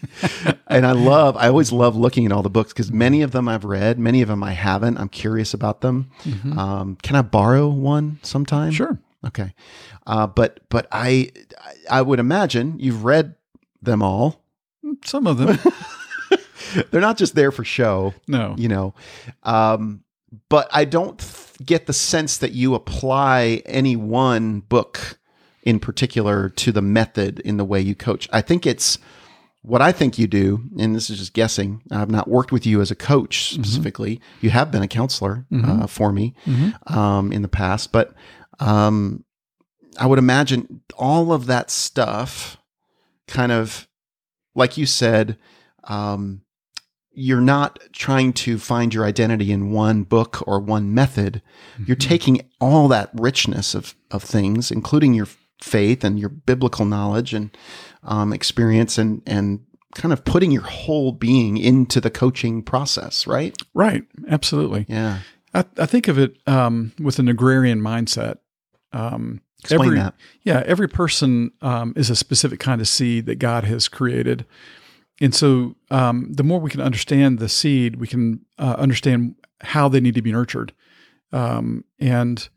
and 0.67 0.85
I 0.85 0.91
love, 0.91 1.37
I 1.37 1.47
always 1.47 1.71
love 1.71 1.95
looking 1.95 2.25
at 2.25 2.31
all 2.31 2.41
the 2.41 2.49
books 2.49 2.73
because 2.73 2.91
many 2.91 3.21
of 3.21 3.31
them 3.31 3.47
I've 3.47 3.63
read, 3.65 3.99
many 3.99 4.21
of 4.21 4.27
them 4.27 4.43
I 4.43 4.51
haven't. 4.51 4.97
I'm 4.97 5.09
curious 5.09 5.53
about 5.53 5.81
them. 5.81 6.09
Mm-hmm. 6.23 6.57
Um, 6.57 6.95
can 7.01 7.15
I 7.15 7.21
borrow 7.21 7.67
one 7.69 8.19
sometime? 8.23 8.71
Sure. 8.71 8.99
Okay. 9.25 9.53
Uh, 10.05 10.27
but 10.27 10.59
but 10.69 10.87
I 10.91 11.31
I 11.89 12.01
would 12.01 12.19
imagine 12.19 12.79
you've 12.79 13.05
read 13.05 13.35
them 13.81 14.01
all. 14.01 14.43
Some 15.03 15.27
of 15.27 15.37
them. 15.37 15.57
They're 16.91 17.01
not 17.01 17.17
just 17.17 17.35
there 17.35 17.51
for 17.51 17.63
show. 17.63 18.13
No. 18.27 18.55
You 18.57 18.67
know. 18.67 18.93
Um, 19.43 20.03
but 20.49 20.67
I 20.71 20.85
don't 20.85 21.19
th- 21.19 21.65
get 21.65 21.85
the 21.85 21.93
sense 21.93 22.37
that 22.37 22.53
you 22.53 22.73
apply 22.73 23.61
any 23.65 23.95
one 23.95 24.61
book 24.61 25.19
in 25.63 25.79
particular 25.79 26.49
to 26.49 26.71
the 26.71 26.81
method 26.81 27.39
in 27.41 27.57
the 27.57 27.65
way 27.65 27.79
you 27.79 27.95
coach. 27.95 28.27
I 28.33 28.41
think 28.41 28.65
it's 28.65 28.97
what 29.61 29.81
I 29.81 29.93
think 29.93 30.19
you 30.19 30.27
do, 30.27 30.63
and 30.77 30.93
this 30.93 31.09
is 31.09 31.19
just 31.19 31.33
guessing. 31.33 31.81
I've 31.89 32.11
not 32.11 32.27
worked 32.27 32.51
with 32.51 32.65
you 32.65 32.81
as 32.81 32.91
a 32.91 32.95
coach 32.95 33.51
mm-hmm. 33.53 33.63
specifically. 33.63 34.17
Mm-hmm. 34.17 34.45
You 34.45 34.49
have 34.49 34.71
been 34.71 34.83
a 34.83 34.87
counselor 34.87 35.45
mm-hmm. 35.51 35.83
uh, 35.83 35.87
for 35.87 36.11
me 36.11 36.35
mm-hmm. 36.45 36.97
um, 36.97 37.31
in 37.31 37.43
the 37.43 37.47
past, 37.47 37.91
but 37.91 38.13
um, 38.59 39.23
I 39.97 40.05
would 40.05 40.19
imagine 40.19 40.81
all 40.97 41.33
of 41.33 41.45
that 41.47 41.69
stuff 41.69 42.57
kind 43.27 43.51
of, 43.51 43.87
like 44.55 44.77
you 44.77 44.85
said, 44.85 45.37
um, 45.85 46.41
you're 47.11 47.41
not 47.41 47.79
trying 47.91 48.33
to 48.33 48.57
find 48.57 48.93
your 48.93 49.05
identity 49.05 49.51
in 49.51 49.71
one 49.71 50.03
book 50.03 50.43
or 50.47 50.59
one 50.59 50.93
method. 50.93 51.41
Mm-hmm. 51.73 51.83
You're 51.87 51.95
taking 51.95 52.49
all 52.59 52.87
that 52.87 53.11
richness 53.13 53.75
of, 53.75 53.95
of 54.09 54.23
things, 54.23 54.71
including 54.71 55.13
your 55.13 55.27
faith 55.61 56.03
and 56.03 56.19
your 56.19 56.29
biblical 56.29 56.85
knowledge 56.85 57.33
and 57.33 57.55
um, 58.03 58.33
experience, 58.33 58.97
and 58.97 59.21
and 59.27 59.61
kind 59.95 60.11
of 60.11 60.25
putting 60.25 60.51
your 60.51 60.63
whole 60.63 61.11
being 61.11 61.57
into 61.57 62.01
the 62.01 62.09
coaching 62.09 62.63
process, 62.63 63.27
right? 63.27 63.55
Right. 63.73 64.03
Absolutely. 64.27 64.85
Yeah. 64.89 65.19
I, 65.53 65.65
I 65.77 65.85
think 65.85 66.07
of 66.07 66.17
it 66.17 66.35
um, 66.47 66.93
with 66.99 67.19
an 67.19 67.27
agrarian 67.29 67.79
mindset. 67.79 68.39
Um, 68.93 69.41
Explain 69.61 69.81
every, 69.81 69.99
that. 69.99 70.15
Yeah, 70.43 70.63
every 70.65 70.89
person 70.89 71.51
um, 71.61 71.93
is 71.95 72.09
a 72.09 72.15
specific 72.15 72.59
kind 72.59 72.81
of 72.81 72.87
seed 72.87 73.25
that 73.27 73.39
God 73.39 73.63
has 73.63 73.87
created, 73.87 74.45
and 75.21 75.33
so 75.33 75.75
um, 75.89 76.31
the 76.33 76.43
more 76.43 76.59
we 76.59 76.69
can 76.69 76.81
understand 76.81 77.39
the 77.39 77.47
seed, 77.47 77.95
we 77.95 78.07
can 78.07 78.45
uh, 78.57 78.75
understand 78.77 79.35
how 79.61 79.87
they 79.87 80.01
need 80.01 80.15
to 80.15 80.21
be 80.21 80.33
nurtured, 80.33 80.73
um, 81.31 81.85
and 81.97 82.49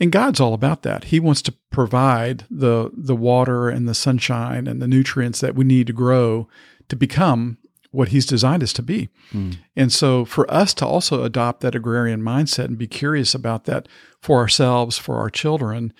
and 0.00 0.10
God's 0.10 0.40
all 0.40 0.54
about 0.54 0.82
that. 0.82 1.04
He 1.04 1.20
wants 1.20 1.42
to 1.42 1.54
provide 1.70 2.46
the 2.50 2.90
the 2.94 3.16
water 3.16 3.68
and 3.68 3.86
the 3.86 3.94
sunshine 3.94 4.66
and 4.66 4.80
the 4.80 4.88
nutrients 4.88 5.40
that 5.40 5.54
we 5.54 5.64
need 5.64 5.86
to 5.88 5.92
grow 5.92 6.48
to 6.88 6.96
become 6.96 7.58
what 7.94 8.08
he's 8.08 8.26
designed 8.26 8.62
us 8.62 8.72
to 8.72 8.82
be. 8.82 9.08
Mm. 9.32 9.56
And 9.76 9.92
so 9.92 10.24
for 10.24 10.50
us 10.52 10.74
to 10.74 10.86
also 10.86 11.22
adopt 11.22 11.60
that 11.60 11.74
agrarian 11.74 12.20
mindset 12.20 12.64
and 12.64 12.76
be 12.76 12.88
curious 12.88 13.34
about 13.34 13.64
that 13.64 13.88
for 14.20 14.38
ourselves, 14.38 14.98
for 14.98 15.16
our 15.16 15.30
children, 15.30 15.92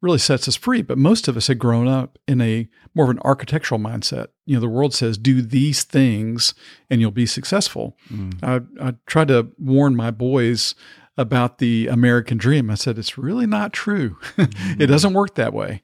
really 0.00 0.18
sets 0.18 0.46
us 0.46 0.56
free. 0.56 0.80
But 0.80 0.96
most 0.96 1.28
of 1.28 1.36
us 1.36 1.48
had 1.48 1.58
grown 1.58 1.88
up 1.88 2.18
in 2.26 2.40
a 2.40 2.68
more 2.94 3.04
of 3.04 3.10
an 3.10 3.18
architectural 3.24 3.80
mindset. 3.80 4.28
You 4.46 4.54
know, 4.54 4.60
the 4.60 4.68
world 4.68 4.94
says, 4.94 5.18
do 5.18 5.42
these 5.42 5.82
things 5.82 6.54
and 6.88 7.00
you'll 7.00 7.10
be 7.10 7.26
successful. 7.26 7.96
Mm. 8.10 8.38
I, 8.80 8.88
I 8.88 8.94
tried 9.06 9.28
to 9.28 9.48
warn 9.58 9.96
my 9.96 10.10
boys 10.10 10.74
about 11.18 11.58
the 11.58 11.88
American 11.88 12.38
dream. 12.38 12.70
I 12.70 12.76
said, 12.76 12.96
it's 12.96 13.18
really 13.18 13.46
not 13.46 13.72
true. 13.72 14.16
Mm-hmm. 14.36 14.80
it 14.80 14.86
doesn't 14.86 15.12
work 15.12 15.34
that 15.34 15.52
way. 15.52 15.82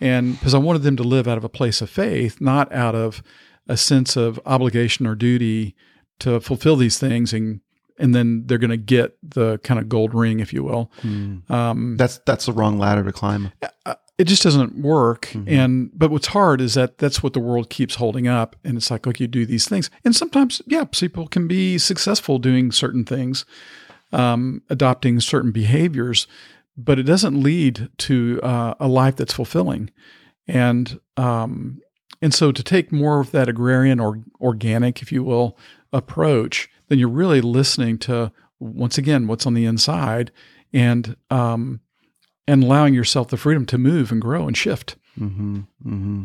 And 0.00 0.32
because 0.32 0.54
I 0.54 0.58
wanted 0.58 0.82
them 0.82 0.96
to 0.96 1.04
live 1.04 1.28
out 1.28 1.38
of 1.38 1.44
a 1.44 1.48
place 1.48 1.80
of 1.80 1.88
faith, 1.88 2.40
not 2.40 2.70
out 2.72 2.94
of 2.94 3.22
a 3.68 3.76
sense 3.76 4.16
of 4.16 4.40
obligation 4.46 5.06
or 5.06 5.14
duty 5.14 5.74
to 6.18 6.40
fulfill 6.40 6.76
these 6.76 6.98
things 6.98 7.32
and 7.32 7.60
and 7.98 8.14
then 8.14 8.42
they're 8.46 8.58
going 8.58 8.70
to 8.70 8.76
get 8.76 9.16
the 9.22 9.58
kind 9.58 9.78
of 9.78 9.88
gold 9.88 10.14
ring, 10.14 10.40
if 10.40 10.52
you 10.52 10.64
will. 10.64 10.90
Mm. 11.02 11.48
Um, 11.50 11.96
that's 11.96 12.18
that's 12.26 12.46
the 12.46 12.52
wrong 12.52 12.78
ladder 12.78 13.04
to 13.04 13.12
climb. 13.12 13.52
Uh, 13.62 13.68
uh, 13.86 13.94
it 14.18 14.24
just 14.24 14.42
doesn't 14.42 14.78
work. 14.78 15.26
Mm-hmm. 15.26 15.48
And 15.48 15.90
but 15.94 16.10
what's 16.10 16.28
hard 16.28 16.60
is 16.60 16.74
that 16.74 16.98
that's 16.98 17.22
what 17.22 17.32
the 17.32 17.40
world 17.40 17.70
keeps 17.70 17.96
holding 17.96 18.28
up, 18.28 18.56
and 18.64 18.76
it's 18.76 18.90
like, 18.90 19.06
look, 19.06 19.20
you 19.20 19.26
do 19.26 19.46
these 19.46 19.68
things, 19.68 19.90
and 20.04 20.14
sometimes, 20.14 20.62
yeah, 20.66 20.84
people 20.84 21.26
can 21.26 21.48
be 21.48 21.78
successful 21.78 22.38
doing 22.38 22.72
certain 22.72 23.04
things, 23.04 23.44
um, 24.12 24.62
adopting 24.70 25.20
certain 25.20 25.52
behaviors, 25.52 26.26
but 26.76 26.98
it 26.98 27.04
doesn't 27.04 27.42
lead 27.42 27.88
to 27.98 28.40
uh, 28.42 28.74
a 28.80 28.88
life 28.88 29.16
that's 29.16 29.34
fulfilling. 29.34 29.90
And 30.46 31.00
um, 31.16 31.80
and 32.24 32.32
so 32.32 32.52
to 32.52 32.62
take 32.62 32.90
more 32.90 33.20
of 33.20 33.32
that 33.32 33.50
agrarian 33.50 34.00
or 34.00 34.18
organic, 34.40 35.02
if 35.02 35.12
you 35.12 35.22
will, 35.22 35.58
approach, 35.92 36.70
then 36.88 36.98
you're 36.98 37.06
really 37.06 37.42
listening 37.42 37.98
to 37.98 38.32
once 38.58 38.96
again 38.96 39.26
what's 39.26 39.44
on 39.44 39.52
the 39.52 39.66
inside 39.66 40.32
and 40.72 41.16
um, 41.28 41.80
and 42.48 42.64
allowing 42.64 42.94
yourself 42.94 43.28
the 43.28 43.36
freedom 43.36 43.66
to 43.66 43.76
move 43.76 44.10
and 44.10 44.22
grow 44.22 44.46
and 44.46 44.56
shift. 44.56 44.96
Mm-hmm, 45.20 45.60
mm-hmm. 45.84 46.24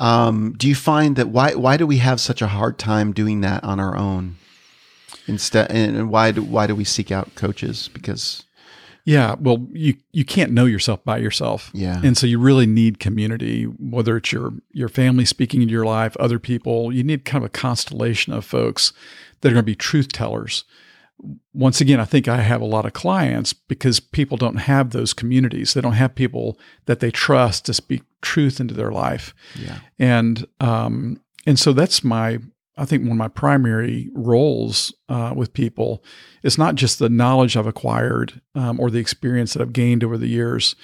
Um, 0.00 0.52
do 0.58 0.68
you 0.68 0.74
find 0.74 1.16
that 1.16 1.30
why 1.30 1.54
why 1.54 1.78
do 1.78 1.86
we 1.86 1.96
have 1.98 2.20
such 2.20 2.42
a 2.42 2.48
hard 2.48 2.78
time 2.78 3.14
doing 3.14 3.40
that 3.40 3.64
on 3.64 3.80
our 3.80 3.96
own? 3.96 4.36
Instead, 5.26 5.70
and 5.70 6.10
why 6.10 6.30
do 6.30 6.42
why 6.42 6.66
do 6.66 6.74
we 6.74 6.84
seek 6.84 7.10
out 7.10 7.34
coaches? 7.36 7.88
Because 7.88 8.44
yeah, 9.04 9.36
well, 9.38 9.66
you 9.72 9.96
you 10.12 10.24
can't 10.24 10.52
know 10.52 10.64
yourself 10.64 11.04
by 11.04 11.18
yourself. 11.18 11.70
Yeah, 11.74 12.00
and 12.02 12.16
so 12.16 12.26
you 12.26 12.38
really 12.38 12.66
need 12.66 12.98
community, 12.98 13.64
whether 13.64 14.16
it's 14.16 14.32
your 14.32 14.54
your 14.72 14.88
family 14.88 15.26
speaking 15.26 15.60
into 15.60 15.72
your 15.72 15.84
life, 15.84 16.16
other 16.16 16.38
people. 16.38 16.90
You 16.90 17.04
need 17.04 17.26
kind 17.26 17.44
of 17.44 17.48
a 17.48 17.52
constellation 17.52 18.32
of 18.32 18.46
folks 18.46 18.94
that 19.40 19.48
are 19.48 19.52
going 19.52 19.62
to 19.62 19.66
be 19.66 19.74
truth 19.74 20.12
tellers. 20.12 20.64
Once 21.52 21.82
again, 21.82 22.00
I 22.00 22.06
think 22.06 22.28
I 22.28 22.40
have 22.40 22.62
a 22.62 22.66
lot 22.66 22.86
of 22.86 22.94
clients 22.94 23.52
because 23.52 24.00
people 24.00 24.38
don't 24.38 24.56
have 24.56 24.90
those 24.90 25.12
communities. 25.12 25.74
They 25.74 25.82
don't 25.82 25.92
have 25.92 26.14
people 26.14 26.58
that 26.86 27.00
they 27.00 27.10
trust 27.10 27.66
to 27.66 27.74
speak 27.74 28.02
truth 28.22 28.58
into 28.58 28.74
their 28.74 28.90
life. 28.90 29.34
Yeah, 29.54 29.80
and 29.98 30.46
um, 30.60 31.20
and 31.44 31.58
so 31.58 31.74
that's 31.74 32.02
my 32.02 32.38
I 32.76 32.84
think 32.84 33.02
one 33.02 33.12
of 33.12 33.16
my 33.18 33.28
primary 33.28 34.10
roles 34.14 34.92
uh, 35.08 35.32
with 35.36 35.52
people 35.52 36.02
is 36.42 36.58
not 36.58 36.74
just 36.74 36.98
the 36.98 37.08
knowledge 37.08 37.56
I've 37.56 37.66
acquired 37.66 38.40
um, 38.54 38.80
or 38.80 38.90
the 38.90 38.98
experience 38.98 39.52
that 39.52 39.62
I've 39.62 39.72
gained 39.72 40.02
over 40.02 40.18
the 40.18 40.26
years. 40.26 40.74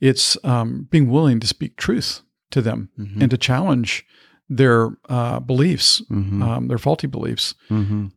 It's 0.00 0.36
um, 0.44 0.88
being 0.90 1.10
willing 1.10 1.40
to 1.40 1.46
speak 1.46 1.76
truth 1.76 2.20
to 2.50 2.60
them 2.60 2.90
mm-hmm. 2.98 3.22
and 3.22 3.30
to 3.30 3.38
challenge 3.38 4.04
their 4.48 4.90
uh, 5.08 5.40
beliefs, 5.40 6.02
mm-hmm. 6.10 6.42
um, 6.42 6.68
their 6.68 6.78
faulty 6.78 7.06
beliefs. 7.06 7.54
Mm-hmm. 7.70 8.08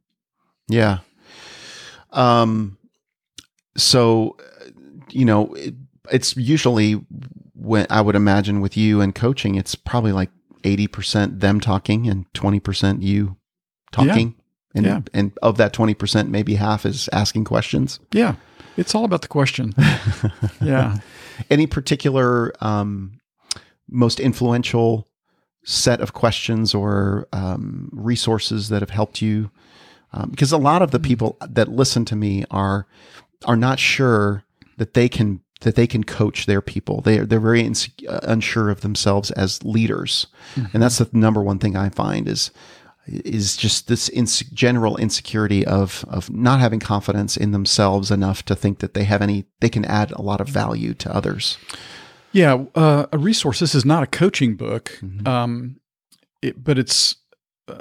Yeah. 0.67 0.99
Um. 2.11 2.77
So, 3.77 4.35
you 5.09 5.23
know, 5.23 5.53
it, 5.53 5.75
it's 6.11 6.35
usually 6.35 6.93
when 7.55 7.87
I 7.89 8.01
would 8.01 8.15
imagine 8.15 8.59
with 8.59 8.75
you 8.75 8.99
and 9.01 9.15
coaching, 9.15 9.55
it's 9.55 9.75
probably 9.75 10.11
like 10.11 10.29
80% 10.63 11.39
them 11.39 11.59
talking 11.59 12.07
and 12.07 12.31
20% 12.33 13.01
you 13.01 13.37
talking. 13.91 14.35
And, 14.73 14.85
Yeah. 14.85 15.01
and 15.13 15.31
of 15.41 15.57
that 15.57 15.73
20%, 15.73 16.29
maybe 16.29 16.55
half 16.55 16.85
is 16.85 17.09
asking 17.11 17.43
questions. 17.45 17.99
Yeah. 18.13 18.35
It's 18.77 18.95
all 18.95 19.03
about 19.03 19.21
the 19.21 19.27
question. 19.27 19.73
yeah. 20.61 20.97
Any 21.49 21.67
particular 21.67 22.53
um, 22.63 23.19
most 23.89 24.19
influential 24.19 25.07
set 25.65 25.99
of 25.99 26.13
questions 26.13 26.73
or 26.73 27.27
um, 27.33 27.89
resources 27.91 28.69
that 28.69 28.81
have 28.81 28.89
helped 28.91 29.21
you? 29.21 29.51
Um, 30.13 30.29
because 30.29 30.51
a 30.51 30.57
lot 30.57 30.81
of 30.81 30.91
the 30.91 30.99
people 30.99 31.37
that 31.41 31.67
listen 31.69 32.05
to 32.05 32.15
me 32.15 32.45
are 32.51 32.85
are 33.45 33.55
not 33.57 33.79
sure 33.79 34.43
that 34.77 34.93
they 34.93 35.09
can 35.09 35.41
that 35.61 35.75
they 35.75 35.87
can 35.87 36.03
coach 36.03 36.45
their 36.45 36.61
people. 36.61 37.01
They 37.01 37.19
they're 37.19 37.39
very 37.39 37.63
inse- 37.63 38.07
uh, 38.07 38.19
unsure 38.23 38.69
of 38.69 38.81
themselves 38.81 39.31
as 39.31 39.63
leaders, 39.63 40.27
and 40.73 40.81
that's 40.83 40.97
the 40.99 41.07
number 41.13 41.41
one 41.41 41.59
thing 41.59 41.75
I 41.75 41.89
find 41.89 42.27
is 42.27 42.51
is 43.07 43.57
just 43.57 43.87
this 43.87 44.09
inse- 44.09 44.51
general 44.53 44.95
insecurity 44.97 45.65
of 45.65 46.05
of 46.07 46.29
not 46.29 46.59
having 46.59 46.79
confidence 46.79 47.35
in 47.35 47.51
themselves 47.51 48.11
enough 48.11 48.43
to 48.45 48.55
think 48.55 48.79
that 48.79 48.93
they 48.93 49.03
have 49.05 49.21
any 49.21 49.45
they 49.59 49.69
can 49.69 49.85
add 49.85 50.11
a 50.11 50.21
lot 50.21 50.39
of 50.41 50.47
value 50.47 50.93
to 50.95 51.15
others. 51.15 51.57
Yeah, 52.33 52.63
uh, 52.75 53.07
a 53.11 53.17
resource. 53.17 53.59
This 53.59 53.75
is 53.75 53.83
not 53.85 54.03
a 54.03 54.07
coaching 54.07 54.55
book, 54.55 54.97
Mm-hmm. 55.01 55.27
um, 55.27 55.75
it, 56.41 56.63
but 56.63 56.77
it's 56.79 57.15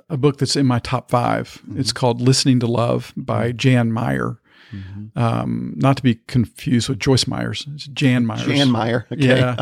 a 0.09 0.17
book 0.17 0.39
that's 0.39 0.57
in 0.57 0.67
my 0.67 0.79
top 0.81 1.11
5 1.11 1.63
It's 1.77 1.93
called 1.93 2.21
"Listening 2.21 2.59
to 2.61 2.67
Love" 2.67 3.13
by 3.17 3.53
Jan 3.53 3.93
Meyer. 3.93 4.39
Um, 5.17 5.75
not 5.77 5.97
to 5.97 6.03
be 6.03 6.17
confused 6.27 6.89
with 6.89 6.99
Joyce 6.99 7.27
Myers. 7.27 7.67
It's 7.75 7.87
Jan 7.87 8.27
Myers. 8.27 8.47
Jan 8.47 8.71
Meyer, 8.71 9.07
okay. 9.13 9.39
Yeah, 9.39 9.57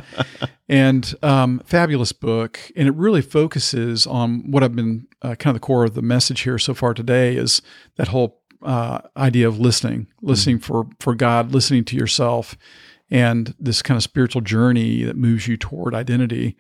and 0.69 1.15
um, 1.23 1.61
fabulous 1.65 2.13
book, 2.13 2.61
and 2.77 2.89
it 2.89 2.95
really 2.95 3.23
focuses 3.23 4.07
on 4.07 4.51
what 4.51 4.63
I've 4.63 4.77
been 4.77 5.07
uh, 5.23 5.35
kind 5.35 5.55
of 5.57 5.61
the 5.61 5.67
core 5.67 5.85
of 5.85 5.95
the 5.95 6.03
message 6.03 6.41
here 6.43 6.59
so 6.59 6.75
far 6.75 6.95
today 6.95 7.37
is 7.37 7.63
that 7.97 8.09
whole 8.09 8.43
uh, 8.63 9.01
idea 9.17 9.49
of 9.49 9.59
listening, 9.59 10.09
listening 10.21 10.59
for 10.59 10.87
for 11.01 11.15
God, 11.15 11.53
listening 11.53 11.85
to 11.87 11.97
yourself, 11.97 12.57
and 13.11 13.55
this 13.59 13.81
kind 13.83 13.97
of 13.97 14.03
spiritual 14.03 14.43
journey 14.43 15.05
that 15.05 15.17
moves 15.17 15.49
you 15.49 15.57
toward 15.57 15.95
identity. 15.95 16.57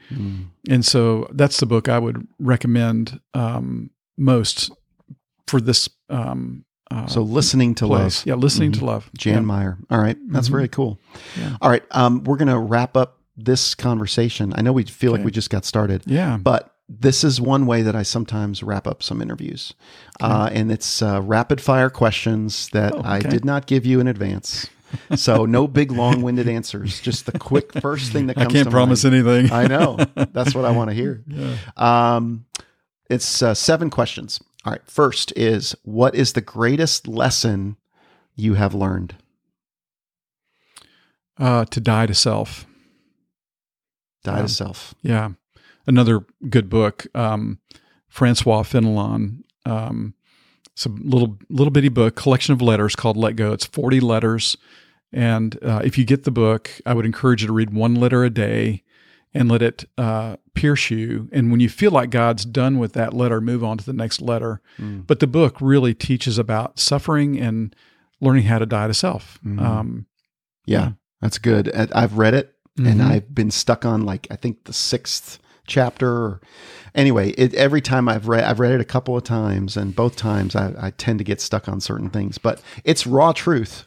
And 0.70 0.84
so 0.84 1.28
that's 1.32 1.60
the 1.60 1.66
book 1.66 1.88
I 1.88 1.98
would 1.98 2.26
recommend 2.38 3.20
um, 3.34 3.90
most 4.16 4.70
for 5.46 5.60
this. 5.60 5.88
Um, 6.08 6.64
uh, 6.90 7.06
So 7.06 7.22
listening 7.22 7.74
to 7.76 7.86
love. 7.86 8.22
Yeah, 8.24 8.34
listening 8.34 8.72
Mhm. 8.72 8.78
to 8.78 8.84
love. 8.84 9.10
Jan 9.16 9.34
Yeah. 9.34 9.40
Meyer. 9.40 9.78
All 9.90 9.98
right. 10.00 10.16
That's 10.30 10.48
Mhm. 10.48 10.52
very 10.52 10.68
cool. 10.68 10.98
Yeah. 11.38 11.56
All 11.60 11.70
right. 11.70 11.82
Um, 11.90 12.24
we're 12.24 12.36
going 12.36 12.48
to 12.48 12.58
wrap 12.58 12.96
up 12.96 13.18
this 13.36 13.74
conversation. 13.74 14.52
I 14.56 14.62
know 14.62 14.72
we 14.72 14.84
feel 14.84 15.12
like 15.12 15.24
we 15.24 15.30
just 15.30 15.50
got 15.50 15.64
started, 15.64 16.02
Yeah. 16.06 16.38
but 16.38 16.74
this 16.88 17.22
is 17.22 17.40
one 17.40 17.66
way 17.66 17.82
that 17.82 17.94
I 17.94 18.02
sometimes 18.02 18.62
wrap 18.62 18.86
up 18.86 19.02
some 19.02 19.20
interviews. 19.20 19.74
Uh, 20.20 20.48
and 20.52 20.72
it's 20.72 21.02
uh, 21.02 21.20
rapid 21.22 21.60
fire 21.60 21.90
questions 21.90 22.68
that 22.72 22.94
Oh, 22.94 23.02
I 23.04 23.20
did 23.20 23.44
not 23.44 23.66
give 23.66 23.84
you 23.86 24.00
in 24.00 24.08
advance. 24.08 24.66
So 25.14 25.44
no 25.44 25.68
big 25.68 25.92
long 25.92 26.22
winded 26.22 26.48
answers, 26.48 26.98
just 27.00 27.26
the 27.26 27.38
quick 27.38 27.72
first 27.82 28.10
thing 28.10 28.26
that 28.28 28.36
comes 28.36 28.48
I 28.48 28.52
can't 28.52 28.70
promise 28.70 29.04
mind. 29.04 29.16
anything. 29.16 29.52
I 29.52 29.66
know. 29.66 29.98
That's 30.32 30.54
what 30.54 30.64
I 30.64 30.70
want 30.70 30.88
to 30.88 30.94
hear. 30.94 31.22
yeah. 31.28 31.56
Um, 31.76 32.46
it's 33.10 33.42
uh, 33.42 33.52
seven 33.52 33.90
questions. 33.90 34.40
All 34.68 34.72
right. 34.72 34.82
First 34.84 35.32
is 35.34 35.74
what 35.82 36.14
is 36.14 36.34
the 36.34 36.42
greatest 36.42 37.08
lesson 37.08 37.78
you 38.36 38.52
have 38.52 38.74
learned? 38.74 39.14
Uh, 41.38 41.64
to 41.64 41.80
die 41.80 42.04
to 42.04 42.12
self. 42.12 42.66
Die 44.24 44.42
to 44.42 44.46
self. 44.46 44.94
Yeah. 45.00 45.30
Another 45.86 46.26
good 46.50 46.68
book, 46.68 47.06
um, 47.14 47.60
Francois 48.08 48.62
Fenelon. 48.62 49.42
Um, 49.64 50.12
it's 50.74 50.84
a 50.84 50.90
little 50.90 51.38
little 51.48 51.70
bitty 51.70 51.88
book, 51.88 52.14
collection 52.14 52.52
of 52.52 52.60
letters 52.60 52.94
called 52.94 53.16
Let 53.16 53.36
Go. 53.36 53.54
It's 53.54 53.64
40 53.64 54.00
letters. 54.00 54.58
And 55.14 55.58
uh, 55.64 55.80
if 55.82 55.96
you 55.96 56.04
get 56.04 56.24
the 56.24 56.30
book, 56.30 56.70
I 56.84 56.92
would 56.92 57.06
encourage 57.06 57.40
you 57.40 57.46
to 57.46 57.54
read 57.54 57.72
one 57.72 57.94
letter 57.94 58.22
a 58.22 58.28
day 58.28 58.82
and 59.34 59.48
let 59.50 59.62
it 59.62 59.84
uh, 59.98 60.36
pierce 60.54 60.90
you. 60.90 61.28
And 61.32 61.50
when 61.50 61.60
you 61.60 61.68
feel 61.68 61.90
like 61.90 62.10
God's 62.10 62.44
done 62.44 62.78
with 62.78 62.92
that 62.94 63.12
letter, 63.12 63.40
move 63.40 63.62
on 63.62 63.78
to 63.78 63.84
the 63.84 63.92
next 63.92 64.20
letter. 64.22 64.60
Mm. 64.78 65.06
But 65.06 65.20
the 65.20 65.26
book 65.26 65.56
really 65.60 65.94
teaches 65.94 66.38
about 66.38 66.78
suffering 66.78 67.38
and 67.38 67.74
learning 68.20 68.44
how 68.44 68.58
to 68.58 68.66
die 68.66 68.86
to 68.88 68.94
self. 68.94 69.38
Mhm. 69.44 69.60
Um, 69.60 70.06
Yeah, 70.66 70.80
Yeah. 70.80 70.90
that's 71.22 71.38
good. 71.38 71.70
I've 71.94 72.18
read 72.18 72.34
it 72.34 72.54
and 72.76 73.00
Mhm. 73.00 73.06
I've 73.10 73.34
been 73.34 73.50
stuck 73.50 73.84
on 73.86 74.02
like 74.02 74.26
I 74.30 74.36
think 74.36 74.64
the 74.64 74.72
sixth 74.72 75.38
chapter. 75.66 76.08
Or, 76.10 76.40
anyway, 76.94 77.30
it, 77.32 77.54
every 77.54 77.80
time 77.80 78.08
I've 78.08 78.28
read, 78.28 78.44
I've 78.44 78.60
read 78.60 78.72
it 78.72 78.80
a 78.80 78.84
couple 78.84 79.16
of 79.16 79.22
times, 79.24 79.76
and 79.76 79.94
both 79.94 80.16
times 80.16 80.54
I, 80.56 80.74
I 80.78 80.90
tend 80.90 81.18
to 81.20 81.24
get 81.24 81.40
stuck 81.40 81.68
on 81.68 81.80
certain 81.80 82.08
things. 82.10 82.38
But 82.38 82.60
it's 82.84 83.06
raw 83.06 83.32
truth. 83.32 83.86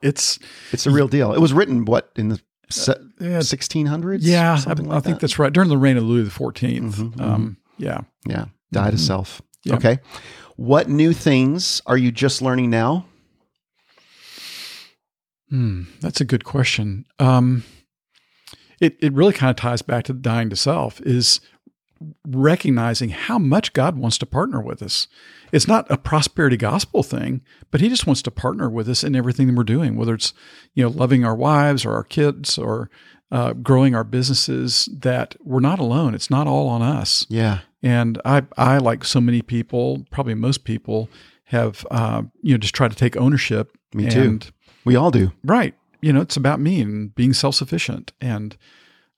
it's 0.00 0.38
It's 0.72 0.86
a 0.86 0.90
real 0.90 1.06
deal. 1.08 1.32
It 1.32 1.40
was 1.40 1.52
written 1.52 1.84
what 1.84 2.10
in 2.16 2.28
the 2.28 2.40
se- 2.70 2.94
yeah, 3.20 3.38
1600s? 3.38 4.18
Yeah, 4.22 4.60
I, 4.66 4.72
like 4.72 4.76
think 5.04 5.04
that? 5.04 5.20
that's 5.20 5.38
right. 5.38 5.52
During 5.52 5.68
the 5.68 5.76
reign 5.78 5.96
of 5.96 6.04
Louis 6.04 6.28
XIV. 6.28 6.80
Mhm, 6.80 7.20
Um, 7.20 7.56
yeah. 7.78 8.00
yeah. 8.26 8.46
Die 8.72 8.90
to 8.90 8.96
Mhm. 8.96 9.00
self. 9.00 9.42
Yeah. 9.64 9.74
Okay. 9.76 9.98
What 10.56 10.88
new 10.88 11.12
things 11.12 11.80
are 11.86 11.96
you 11.96 12.10
just 12.12 12.40
learning 12.42 12.70
now? 12.70 13.06
Hmm, 15.50 15.82
that's 16.00 16.20
a 16.20 16.24
good 16.24 16.44
question. 16.44 17.04
Um, 17.18 17.64
it 18.80 18.96
it 19.00 19.12
really 19.12 19.32
kind 19.32 19.50
of 19.50 19.56
ties 19.56 19.82
back 19.82 20.04
to 20.04 20.12
dying 20.14 20.48
to 20.50 20.56
self 20.56 21.00
is 21.02 21.40
recognizing 22.26 23.10
how 23.10 23.38
much 23.38 23.72
God 23.72 23.96
wants 23.96 24.18
to 24.18 24.26
partner 24.26 24.60
with 24.60 24.82
us. 24.82 25.08
It's 25.52 25.68
not 25.68 25.90
a 25.90 25.98
prosperity 25.98 26.56
gospel 26.56 27.02
thing, 27.02 27.42
but 27.70 27.80
He 27.80 27.88
just 27.88 28.06
wants 28.06 28.22
to 28.22 28.30
partner 28.30 28.70
with 28.70 28.88
us 28.88 29.04
in 29.04 29.14
everything 29.14 29.46
that 29.48 29.54
we're 29.56 29.64
doing, 29.64 29.96
whether 29.96 30.14
it's 30.14 30.32
you 30.74 30.82
know 30.82 30.90
loving 30.90 31.24
our 31.24 31.34
wives 31.36 31.84
or 31.84 31.92
our 31.94 32.04
kids 32.04 32.56
or 32.58 32.90
uh, 33.30 33.52
growing 33.54 33.94
our 33.94 34.04
businesses. 34.04 34.88
That 34.92 35.36
we're 35.40 35.60
not 35.60 35.78
alone. 35.78 36.14
It's 36.14 36.30
not 36.30 36.46
all 36.46 36.68
on 36.68 36.82
us. 36.82 37.26
Yeah. 37.28 37.60
And 37.82 38.20
I, 38.24 38.44
I 38.56 38.78
like 38.78 39.04
so 39.04 39.20
many 39.20 39.42
people, 39.42 40.06
probably 40.12 40.34
most 40.34 40.64
people, 40.64 41.10
have 41.46 41.84
uh, 41.90 42.22
you 42.40 42.54
know 42.54 42.58
just 42.58 42.74
tried 42.74 42.90
to 42.92 42.96
take 42.96 43.16
ownership. 43.16 43.76
Me 43.94 44.08
too. 44.08 44.22
And, 44.22 44.52
We 44.84 44.96
all 44.96 45.10
do. 45.10 45.32
right, 45.44 45.74
you 46.00 46.12
know, 46.12 46.20
it's 46.20 46.36
about 46.36 46.60
me 46.60 46.80
and 46.80 47.14
being 47.14 47.32
self 47.34 47.54
sufficient, 47.56 48.12
and 48.20 48.56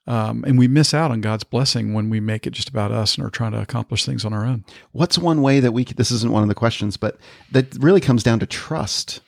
um, 0.07 0.45
and 0.47 0.59
we 0.59 0.69
miss 0.69 0.93
out 0.93 1.11
on 1.11 1.21
God's 1.21 1.45
blessing 1.45 1.95
when 1.95 2.11
we 2.11 2.21
make 2.21 2.47
it 2.47 2.51
just 2.53 2.69
about 2.69 2.93
us 2.93 3.17
and 3.17 3.27
are 3.27 3.31
trying 3.31 3.53
to 3.53 3.61
accomplish 3.63 4.05
things 4.05 4.25
on 4.25 4.33
our 4.33 4.45
own. 4.45 4.65
What's 4.93 5.17
one 5.19 5.41
way 5.43 5.61
that 5.61 5.73
we 5.73 5.85
could, 5.85 5.97
this 5.97 6.11
isn't 6.11 6.33
one 6.33 6.43
of 6.43 6.49
the 6.49 6.55
questions, 6.55 6.97
but 6.97 7.19
that 7.53 7.75
really 7.81 8.01
comes 8.01 8.23
down 8.23 8.39
to 8.41 8.47
trust, 8.47 9.21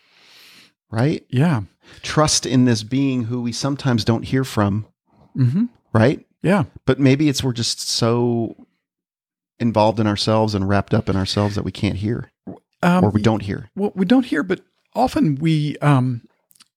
right? 0.91 1.25
Yeah. 1.31 1.63
Trust 2.03 2.45
in 2.47 2.65
this 2.67 2.83
being 2.83 3.25
who 3.25 3.41
we 3.41 3.53
sometimes 3.53 4.05
don't 4.05 4.25
hear 4.25 4.45
from, 4.45 4.87
Mm-hmm. 5.37 5.65
right? 5.93 6.25
Yeah. 6.43 6.65
But 6.87 6.99
maybe 6.99 7.29
it's 7.29 7.45
we're 7.45 7.53
just 7.53 7.81
so 7.89 8.57
involved 9.59 10.01
in 10.01 10.07
ourselves 10.07 10.55
and 10.55 10.69
wrapped 10.69 10.93
up 10.95 11.09
in 11.09 11.17
ourselves 11.17 11.55
that 11.55 11.65
we 11.65 11.73
can't 11.73 11.97
hear 11.97 12.31
Um, 12.83 13.05
or 13.05 13.11
we 13.11 13.23
don't 13.23 13.43
hear. 13.43 13.71
Well, 13.77 13.93
we 13.95 14.05
don't 14.05 14.27
hear, 14.27 14.43
but 14.43 14.61
often 14.95 15.37
we 15.37 15.77
um, 15.79 16.23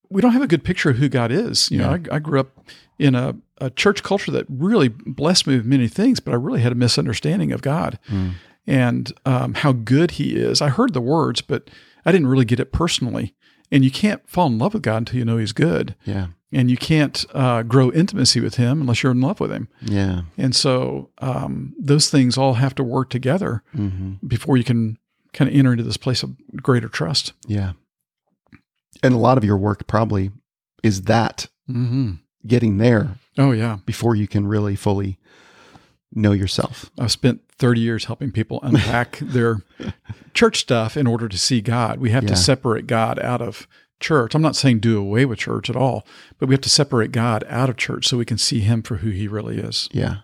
we 0.10 0.22
don't 0.22 0.32
have 0.34 0.42
a 0.42 0.48
good 0.48 0.64
picture 0.64 0.90
of 0.90 0.98
who 0.98 1.10
God 1.10 1.32
is. 1.32 1.70
You 1.72 1.78
know, 1.80 1.90
I, 1.92 2.16
I 2.16 2.20
grew 2.20 2.40
up 2.40 2.58
in 2.98 3.16
a, 3.16 3.36
a 3.60 3.70
church 3.70 4.04
culture 4.04 4.32
that 4.32 4.46
really 4.50 4.88
blessed 4.90 5.48
me 5.48 5.56
with 5.58 5.66
many 5.66 5.88
things, 5.88 6.20
but 6.20 6.32
I 6.32 6.36
really 6.36 6.62
had 6.62 6.72
a 6.72 6.76
misunderstanding 6.76 7.52
of 7.52 7.62
God 7.62 8.00
Mm. 8.10 8.34
and 8.68 9.14
um, 9.26 9.54
how 9.54 9.72
good 9.72 10.12
He 10.12 10.36
is. 10.36 10.62
I 10.62 10.70
heard 10.70 10.94
the 10.94 11.02
words, 11.02 11.42
but 11.42 11.70
I 12.06 12.12
didn't 12.12 12.28
really 12.28 12.46
get 12.46 12.60
it 12.60 12.72
personally. 12.72 13.36
And 13.72 13.84
you 13.86 13.92
can't 13.92 14.28
fall 14.28 14.48
in 14.48 14.58
love 14.58 14.74
with 14.74 14.84
God 14.84 14.98
until 14.98 15.20
you 15.20 15.26
know 15.26 15.38
He's 15.38 15.52
good, 15.54 15.96
Yeah. 16.06 16.28
and 16.52 16.72
you 16.72 16.78
can't 16.78 17.24
uh, 17.36 17.62
grow 17.64 17.92
intimacy 17.92 18.40
with 18.42 18.56
Him 18.56 18.82
unless 18.82 19.04
you're 19.04 19.12
in 19.12 19.22
love 19.22 19.40
with 19.40 19.52
Him. 19.52 19.68
Yeah. 19.82 20.22
And 20.38 20.56
so 20.56 21.12
um, 21.20 21.76
those 21.80 22.10
things 22.10 22.36
all 22.38 22.56
have 22.56 22.74
to 22.76 22.84
work 22.84 23.10
together 23.12 23.62
hmm 23.76 24.14
before 24.28 24.58
you 24.58 24.64
can 24.64 24.98
kind 25.34 25.48
of 25.50 25.56
enter 25.56 25.72
into 25.74 25.84
this 25.84 25.98
place 25.98 26.24
of 26.24 26.36
greater 26.64 26.90
trust. 26.90 27.34
Yeah. 27.48 27.74
And 29.04 29.14
a 29.14 29.18
lot 29.18 29.38
of 29.38 29.44
your 29.44 29.58
work 29.58 29.88
probably 29.88 30.32
is 30.84 31.04
that 31.04 31.48
Mm-hmm. 31.70 32.14
getting 32.48 32.78
there 32.78 33.16
Oh 33.38 33.52
yeah, 33.52 33.78
before 33.86 34.16
you 34.16 34.28
can 34.28 34.48
really 34.48 34.76
fully 34.76 35.20
know 36.14 36.32
yourself. 36.32 36.90
I've 36.98 37.12
spent 37.12 37.42
30 37.60 37.80
years 37.80 38.06
helping 38.06 38.32
people 38.32 38.60
unpack 38.64 39.20
their 39.22 39.62
church 40.34 40.60
stuff 40.62 40.98
in 40.98 41.06
order 41.06 41.28
to 41.30 41.38
see 41.38 41.62
God. 41.62 42.00
We 42.00 42.10
have 42.10 42.24
Yeah. 42.24 42.30
to 42.30 42.36
separate 42.36 42.88
God 42.88 43.20
out 43.20 43.42
of 43.42 43.68
church. 44.00 44.34
I'm 44.34 44.42
not 44.42 44.56
saying 44.56 44.80
do 44.80 44.98
away 45.00 45.26
with 45.26 45.38
church 45.40 45.70
at 45.70 45.76
all, 45.76 46.08
but 46.40 46.50
we 46.50 46.56
have 46.56 46.62
to 46.62 46.70
separate 46.70 47.12
God 47.12 47.44
out 47.48 47.70
of 47.70 47.78
church 47.78 48.08
so 48.08 48.18
we 48.18 48.26
can 48.26 48.38
see 48.40 48.62
him 48.62 48.82
for 48.82 48.96
who 48.98 49.12
he 49.12 49.28
really 49.28 49.60
is. 49.60 49.88
Yeah. 49.92 50.16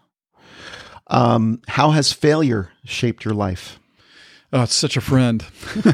Um, 1.08 1.62
how 1.68 1.92
has 1.92 2.12
failure 2.12 2.72
shaped 2.84 3.24
your 3.24 3.34
life? 3.36 3.80
Oh, 4.54 4.64
it's 4.64 4.76
such 4.76 4.96
a 4.96 5.02
friend. 5.02 5.44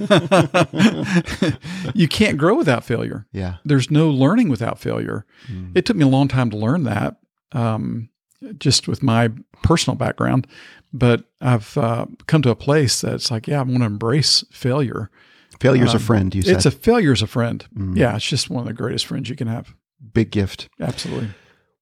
you 1.95 2.07
can't 2.07 2.37
grow 2.37 2.55
without 2.55 2.83
failure. 2.83 3.25
Yeah. 3.31 3.55
There's 3.65 3.91
no 3.91 4.09
learning 4.09 4.49
without 4.49 4.79
failure. 4.79 5.25
Mm. 5.51 5.71
It 5.75 5.85
took 5.85 5.97
me 5.97 6.03
a 6.03 6.07
long 6.07 6.27
time 6.27 6.49
to 6.51 6.57
learn 6.57 6.83
that. 6.83 7.17
um, 7.53 8.09
just 8.57 8.87
with 8.87 9.03
my 9.03 9.29
personal 9.61 9.95
background. 9.95 10.47
But 10.93 11.25
I've 11.41 11.77
uh, 11.77 12.07
come 12.25 12.41
to 12.41 12.49
a 12.49 12.55
place 12.55 13.01
that's 13.01 13.29
like, 13.29 13.47
yeah, 13.47 13.59
I 13.59 13.63
want 13.63 13.79
to 13.79 13.85
embrace 13.85 14.43
failure. 14.51 15.11
Failure's 15.59 15.93
a 15.93 15.97
Um, 15.97 16.01
friend, 16.01 16.33
you 16.33 16.41
said. 16.41 16.55
It's 16.55 16.65
a 16.65 16.71
failure's 16.71 17.21
a 17.21 17.27
friend. 17.27 17.63
Mm. 17.77 17.95
Yeah, 17.95 18.15
it's 18.15 18.27
just 18.27 18.49
one 18.49 18.61
of 18.61 18.67
the 18.67 18.73
greatest 18.73 19.05
friends 19.05 19.29
you 19.29 19.35
can 19.35 19.47
have. 19.47 19.75
big 20.13 20.31
gift. 20.31 20.69
Absolutely. 20.79 21.29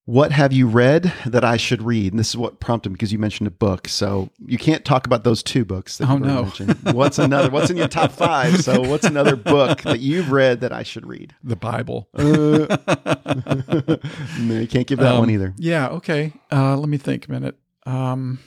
What 0.09 0.31
have 0.31 0.51
you 0.51 0.65
read 0.65 1.13
that 1.27 1.43
I 1.43 1.55
should 1.57 1.83
read? 1.83 2.13
And 2.13 2.19
this 2.19 2.29
is 2.29 2.35
what 2.37 2.59
prompted 2.59 2.89
me 2.89 2.93
because 2.93 3.11
you 3.13 3.19
mentioned 3.19 3.45
a 3.47 3.51
book. 3.51 3.87
So 3.87 4.31
you 4.43 4.57
can't 4.57 4.83
talk 4.83 5.05
about 5.05 5.23
those 5.23 5.43
two 5.43 5.63
books. 5.63 5.99
That 5.99 6.09
Oh, 6.09 6.17
no. 6.17 6.43
mentioned. 6.45 6.77
What's 6.93 7.19
another? 7.19 7.51
What's 7.51 7.69
in 7.69 7.77
your 7.77 7.87
top 7.87 8.11
five? 8.11 8.63
So 8.63 8.81
what's 8.81 9.05
another 9.05 9.35
book 9.35 9.83
that 9.83 9.99
you've 9.99 10.31
read 10.31 10.61
that 10.61 10.73
I 10.73 10.81
should 10.81 11.05
read? 11.05 11.35
The 11.43 11.55
Bible. 11.55 12.07
Uh, 12.15 12.25
no, 14.39 14.59
you 14.59 14.67
can't 14.67 14.87
give 14.87 14.97
that 14.97 15.13
Um, 15.13 15.19
one 15.19 15.29
either. 15.29 15.53
Yeah. 15.57 15.89
Okay. 15.89 16.33
Uh, 16.51 16.75
let 16.75 16.89
me 16.89 16.97
think 16.97 17.27
a 17.27 17.31
minute. 17.31 17.55
Um, 17.85 18.39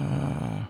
uh, 0.00 0.64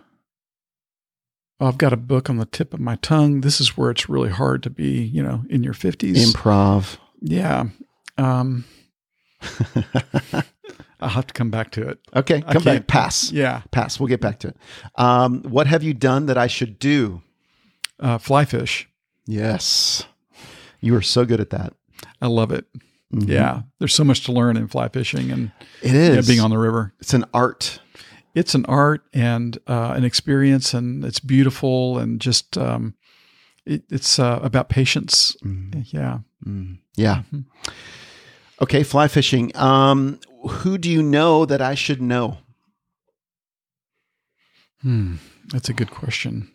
oh, 1.60 1.66
I've 1.68 1.78
got 1.78 1.94
a 1.94 1.96
book 1.96 2.28
on 2.28 2.36
the 2.36 2.44
tip 2.44 2.74
of 2.74 2.80
my 2.80 2.96
tongue. 2.96 3.40
This 3.40 3.62
is 3.62 3.78
where 3.78 3.90
it's 3.90 4.10
really 4.10 4.30
hard 4.30 4.62
to 4.64 4.70
be, 4.70 5.02
you 5.02 5.22
know, 5.22 5.42
in 5.48 5.62
your 5.62 5.72
fifties. 5.74 6.34
Improv. 6.34 6.98
yeah. 7.22 7.64
Um, 8.18 8.64
I'll 11.00 11.10
have 11.10 11.26
to 11.26 11.34
come 11.34 11.50
back 11.50 11.72
to 11.72 11.86
it. 11.88 11.98
Okay, 12.14 12.40
come 12.42 12.62
back. 12.62 12.86
Pass. 12.86 13.30
Yeah. 13.30 13.62
Pass. 13.70 14.00
We'll 14.00 14.08
get 14.08 14.20
back 14.20 14.38
to 14.40 14.48
it. 14.48 14.56
Um, 14.96 15.42
what 15.42 15.66
have 15.66 15.82
you 15.82 15.92
done 15.94 16.26
that 16.26 16.38
I 16.38 16.46
should 16.46 16.78
do? 16.78 17.22
Uh, 18.00 18.16
fly 18.18 18.44
fish. 18.46 18.88
Yes. 19.26 20.04
You 20.80 20.94
are 20.96 21.02
so 21.02 21.24
good 21.24 21.40
at 21.40 21.50
that. 21.50 21.74
I 22.22 22.26
love 22.28 22.50
it. 22.50 22.64
Mhm. 23.12 23.28
Yeah. 23.28 23.62
There's 23.78 23.94
so 23.94 24.04
much 24.04 24.24
to 24.24 24.32
learn 24.32 24.56
in 24.56 24.68
fly 24.68 24.88
fishing 24.88 25.30
and 25.30 25.52
it 25.82 25.94
is 25.94 26.14
yeah, 26.26 26.32
being 26.32 26.40
on 26.42 26.50
the 26.50 26.58
river. 26.58 26.94
it's 27.00 27.14
an 27.14 27.24
art. 27.34 27.80
It's 28.34 28.54
an 28.54 28.66
art 28.66 29.02
and 29.14 29.56
uh, 29.66 29.94
an 29.96 30.04
experience, 30.04 30.74
and 30.74 31.02
it's 31.06 31.20
beautiful 31.20 31.96
and 31.98 32.20
just 32.20 32.58
um, 32.58 32.94
it, 33.64 33.84
it's 33.90 34.18
uh, 34.18 34.40
about 34.42 34.68
patience. 34.68 35.34
Mm, 35.42 35.86
Yeah. 35.90 36.18
mm. 36.46 36.76
Yeah. 36.96 37.22
Okay, 38.60 38.82
fly 38.82 39.08
fishing. 39.08 39.54
Um, 39.56 40.18
who 40.48 40.78
do 40.78 40.90
you 40.90 41.02
know 41.02 41.44
that 41.44 41.60
I 41.60 41.74
should 41.74 42.00
know? 42.00 42.38
Hmm, 44.82 45.16
that's 45.52 45.68
a 45.68 45.72
good 45.74 45.90
question. 45.90 46.50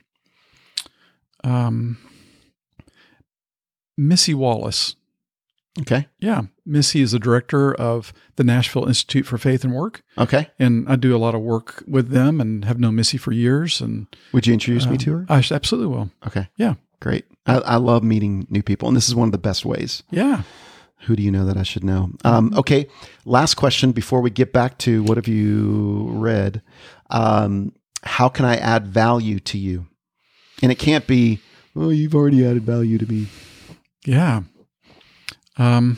Um, 1.43 1.97
Missy 3.97 4.33
Wallace. 4.33 4.95
Okay. 5.79 6.07
Yeah, 6.19 6.43
Missy 6.65 7.01
is 7.01 7.13
the 7.13 7.19
director 7.19 7.73
of 7.73 8.11
the 8.35 8.43
Nashville 8.43 8.85
Institute 8.87 9.25
for 9.25 9.37
Faith 9.37 9.63
and 9.63 9.73
Work, 9.73 10.03
Okay. 10.17 10.49
and 10.59 10.87
I 10.89 10.97
do 10.97 11.15
a 11.15 11.17
lot 11.17 11.33
of 11.33 11.41
work 11.41 11.81
with 11.87 12.09
them, 12.09 12.41
and 12.41 12.65
have 12.65 12.77
known 12.79 12.95
Missy 12.95 13.17
for 13.17 13.31
years. 13.31 13.79
And 13.79 14.07
Would 14.33 14.47
you 14.47 14.53
introduce 14.53 14.85
me 14.85 14.91
um, 14.93 14.97
to 14.97 15.11
her? 15.13 15.25
I 15.29 15.37
absolutely 15.51 15.95
will. 15.95 16.11
Okay. 16.27 16.49
yeah. 16.57 16.75
Great. 16.99 17.25
I, 17.47 17.55
I 17.59 17.75
love 17.77 18.03
meeting 18.03 18.45
new 18.49 18.61
people, 18.61 18.87
and 18.89 18.95
this 18.97 19.07
is 19.07 19.15
one 19.15 19.27
of 19.27 19.31
the 19.31 19.37
best 19.37 19.65
ways. 19.65 20.03
Yeah. 20.11 20.43
Who 21.05 21.15
do 21.15 21.23
you 21.23 21.31
know 21.31 21.45
that 21.45 21.57
I 21.57 21.63
should 21.63 21.83
know? 21.83 22.11
Um, 22.23 22.53
okay. 22.55 22.87
Last 23.25 23.55
question 23.55 23.91
before 23.91 24.21
we 24.21 24.29
get 24.29 24.53
back 24.53 24.77
to 24.79 25.03
what 25.03 25.17
have 25.17 25.27
you 25.27 26.09
read? 26.11 26.61
Um, 27.09 27.73
how 28.03 28.29
can 28.29 28.45
I 28.45 28.57
add 28.57 28.87
value 28.87 29.39
to 29.39 29.57
you? 29.57 29.87
And 30.61 30.71
it 30.71 30.75
can't 30.77 31.07
be, 31.07 31.39
oh, 31.75 31.89
you've 31.89 32.13
already 32.13 32.45
added 32.45 32.63
value 32.63 32.99
to 32.99 33.05
me. 33.11 33.27
Yeah. 34.05 34.41
Um, 35.57 35.97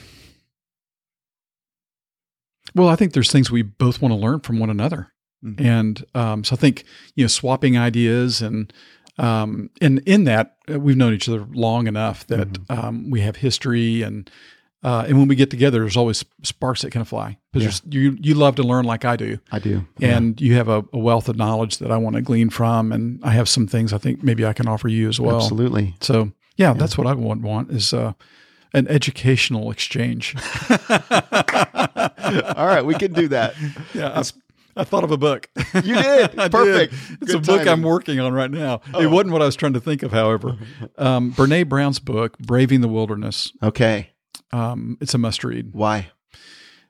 well, 2.73 2.87
I 2.87 2.95
think 2.95 3.13
there's 3.13 3.31
things 3.31 3.51
we 3.51 3.61
both 3.61 4.01
want 4.01 4.13
to 4.13 4.19
learn 4.19 4.39
from 4.39 4.59
one 4.59 4.69
another. 4.69 5.09
Mhm. 5.43 5.59
And 5.59 6.05
um, 6.15 6.43
so 6.45 6.55
I 6.55 6.57
think, 6.57 6.85
you 7.15 7.25
know, 7.25 7.27
swapping 7.27 7.77
ideas 7.77 8.41
and, 8.41 8.71
um, 9.17 9.69
and 9.81 9.99
in 10.05 10.23
that, 10.23 10.55
uh, 10.73 10.79
we've 10.79 10.97
known 10.97 11.13
each 11.13 11.27
other 11.27 11.45
long 11.51 11.87
enough 11.87 12.25
that 12.27 12.57
um, 12.69 13.09
we 13.09 13.19
have 13.19 13.35
history 13.37 14.01
and, 14.01 14.31
uh, 14.83 15.05
and 15.07 15.17
when 15.17 15.27
we 15.27 15.35
get 15.35 15.49
together, 15.49 15.79
there's 15.79 15.97
always 15.97 16.25
sparks 16.41 16.81
that 16.81 16.95
of 16.95 17.07
fly 17.07 17.37
because 17.51 17.81
you 17.89 18.17
you 18.21 18.33
love 18.33 18.55
to 18.55 18.63
learn 18.63 18.85
like 18.85 19.05
I 19.05 19.15
do, 19.15 19.39
I 19.51 19.59
do. 19.59 19.85
and 20.01 20.39
you 20.41 20.55
have 20.55 20.67
a, 20.67 20.83
a 20.93 20.99
wealth 20.99 21.29
of 21.29 21.37
knowledge 21.37 21.77
that 21.77 21.91
I 21.91 21.97
want 21.97 22.15
to 22.15 22.21
glean 22.21 22.49
from, 22.49 22.91
and 22.91 23.19
I 23.23 23.31
have 23.31 23.47
some 23.47 23.67
things 23.67 23.93
I 23.93 23.97
think 23.97 24.23
maybe 24.23 24.45
I 24.45 24.53
can 24.53 24.67
offer 24.67 24.87
you 24.87 25.09
as 25.09 25.19
well. 25.19 25.37
Absolutely. 25.37 25.95
So 26.01 26.31
yeah, 26.57 26.73
that's 26.73 26.97
what 26.97 27.07
I 27.07 27.13
want 27.13 27.41
want 27.41 27.71
is 27.71 27.93
uh, 27.93 28.13
an 28.73 28.87
educational 28.87 29.71
exchange. 29.71 30.35
All 30.89 32.67
right. 32.67 32.83
We 32.83 32.95
can 32.95 33.13
do 33.13 33.27
that. 33.29 33.55
yeah, 33.93 34.19
I, 34.19 34.23
I 34.81 34.83
thought 34.83 35.03
of 35.03 35.11
a 35.11 35.17
book. 35.17 35.49
You 35.83 35.95
did. 35.95 36.31
Perfect. 36.51 36.93
did. 36.93 37.17
It's 37.21 37.31
Good 37.31 37.35
a 37.35 37.39
book 37.39 37.67
I'm 37.67 37.81
working 37.81 38.19
on 38.19 38.31
right 38.31 38.51
now. 38.51 38.81
Oh. 38.93 39.01
It 39.01 39.07
wasn't 39.07 39.31
what 39.33 39.41
I 39.41 39.45
was 39.45 39.55
trying 39.55 39.73
to 39.73 39.79
think 39.79 40.03
of, 40.03 40.11
however. 40.11 40.57
Um, 40.99 41.33
Brene 41.33 41.67
Brown's 41.67 41.99
book, 41.99 42.37
Braving 42.37 42.81
the 42.81 42.87
Wilderness. 42.87 43.51
Okay. 43.63 44.11
Um, 44.53 44.97
it's 45.01 45.13
a 45.13 45.17
must 45.17 45.43
read. 45.43 45.73
Why? 45.73 46.11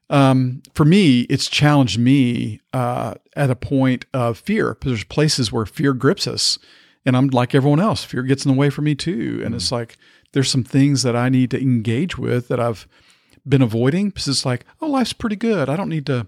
Um, 0.10 0.62
for 0.76 0.86
me, 0.86 1.21
it's 1.21 1.49
challenged 1.49 1.97
me 1.97 2.60
uh, 2.73 3.15
at 3.36 3.49
a 3.49 3.56
point 3.56 4.06
of 4.13 4.38
fear 4.38 4.73
because 4.76 4.91
there's 4.91 5.04
places 5.06 5.52
where 5.52 5.65
fear 5.65 5.93
grips 5.93 6.28
us, 6.28 6.60
and 7.06 7.15
I'm 7.17 7.28
like 7.28 7.56
everyone 7.56 7.80
else. 7.80 8.04
Fear 8.04 8.23
gets 8.23 8.45
in 8.45 8.52
the 8.52 8.58
way 8.58 8.69
for 8.69 8.82
me 8.82 8.95
too, 8.95 9.41
and 9.43 9.56
it's 9.56 9.71
like 9.71 9.97
there's 10.34 10.52
some 10.52 10.63
things 10.63 11.04
that 11.04 11.15
I 11.15 11.30
need 11.30 11.49
to 11.52 11.62
engage 11.62 12.17
with 12.17 12.49
that 12.49 12.60
I've 12.60 12.88
been 13.47 13.62
avoiding 13.62 14.10
because 14.10 14.28
it's 14.28 14.45
like, 14.45 14.65
oh, 14.82 14.88
life's 14.88 15.13
pretty 15.13 15.36
good. 15.36 15.69
I 15.69 15.76
don't 15.76 15.89
need 15.89 16.06
to, 16.08 16.28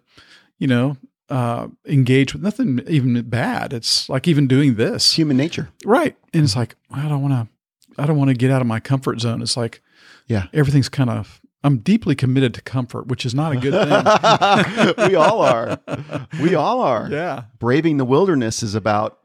you 0.58 0.68
know, 0.68 0.98
uh, 1.30 1.68
engage 1.86 2.34
with 2.34 2.44
nothing 2.44 2.82
even 2.88 3.22
bad. 3.24 3.74
It's 3.74 4.08
like 4.10 4.28
even 4.28 4.48
doing 4.48 4.76
this, 4.76 5.14
human 5.14 5.38
nature. 5.38 5.70
right? 5.84 6.16
And 6.34 6.44
it's 6.44 6.56
like 6.56 6.76
I 6.92 7.08
don't 7.10 7.22
want 7.22 7.34
to, 7.34 8.02
I 8.02 8.06
don't 8.06 8.18
want 8.18 8.30
to 8.30 8.36
get 8.36 8.52
out 8.52 8.62
of 8.62 8.68
my 8.68 8.80
comfort 8.80 9.20
zone. 9.20 9.42
It's 9.42 9.58
like, 9.58 9.82
Yeah. 10.28 10.48
everything's 10.54 10.90
kind 10.90 11.10
of. 11.10 11.42
I'm 11.64 11.80
deeply 11.80 12.14
committed 12.16 12.54
to 12.56 12.62
comfort, 12.62 13.08
which 13.08 13.26
is 13.26 13.34
not 13.34 13.52
a 13.54 13.56
good 13.58 13.74
thing. 13.74 15.08
we 15.10 15.16
all 15.16 15.42
are. 15.42 15.80
We 16.42 16.54
all 16.54 16.82
are. 16.82 17.08
Yeah. 17.10 17.46
Braving 17.60 17.98
the 17.98 18.06
wilderness 18.06 18.62
is 18.62 18.76
about 18.76 19.18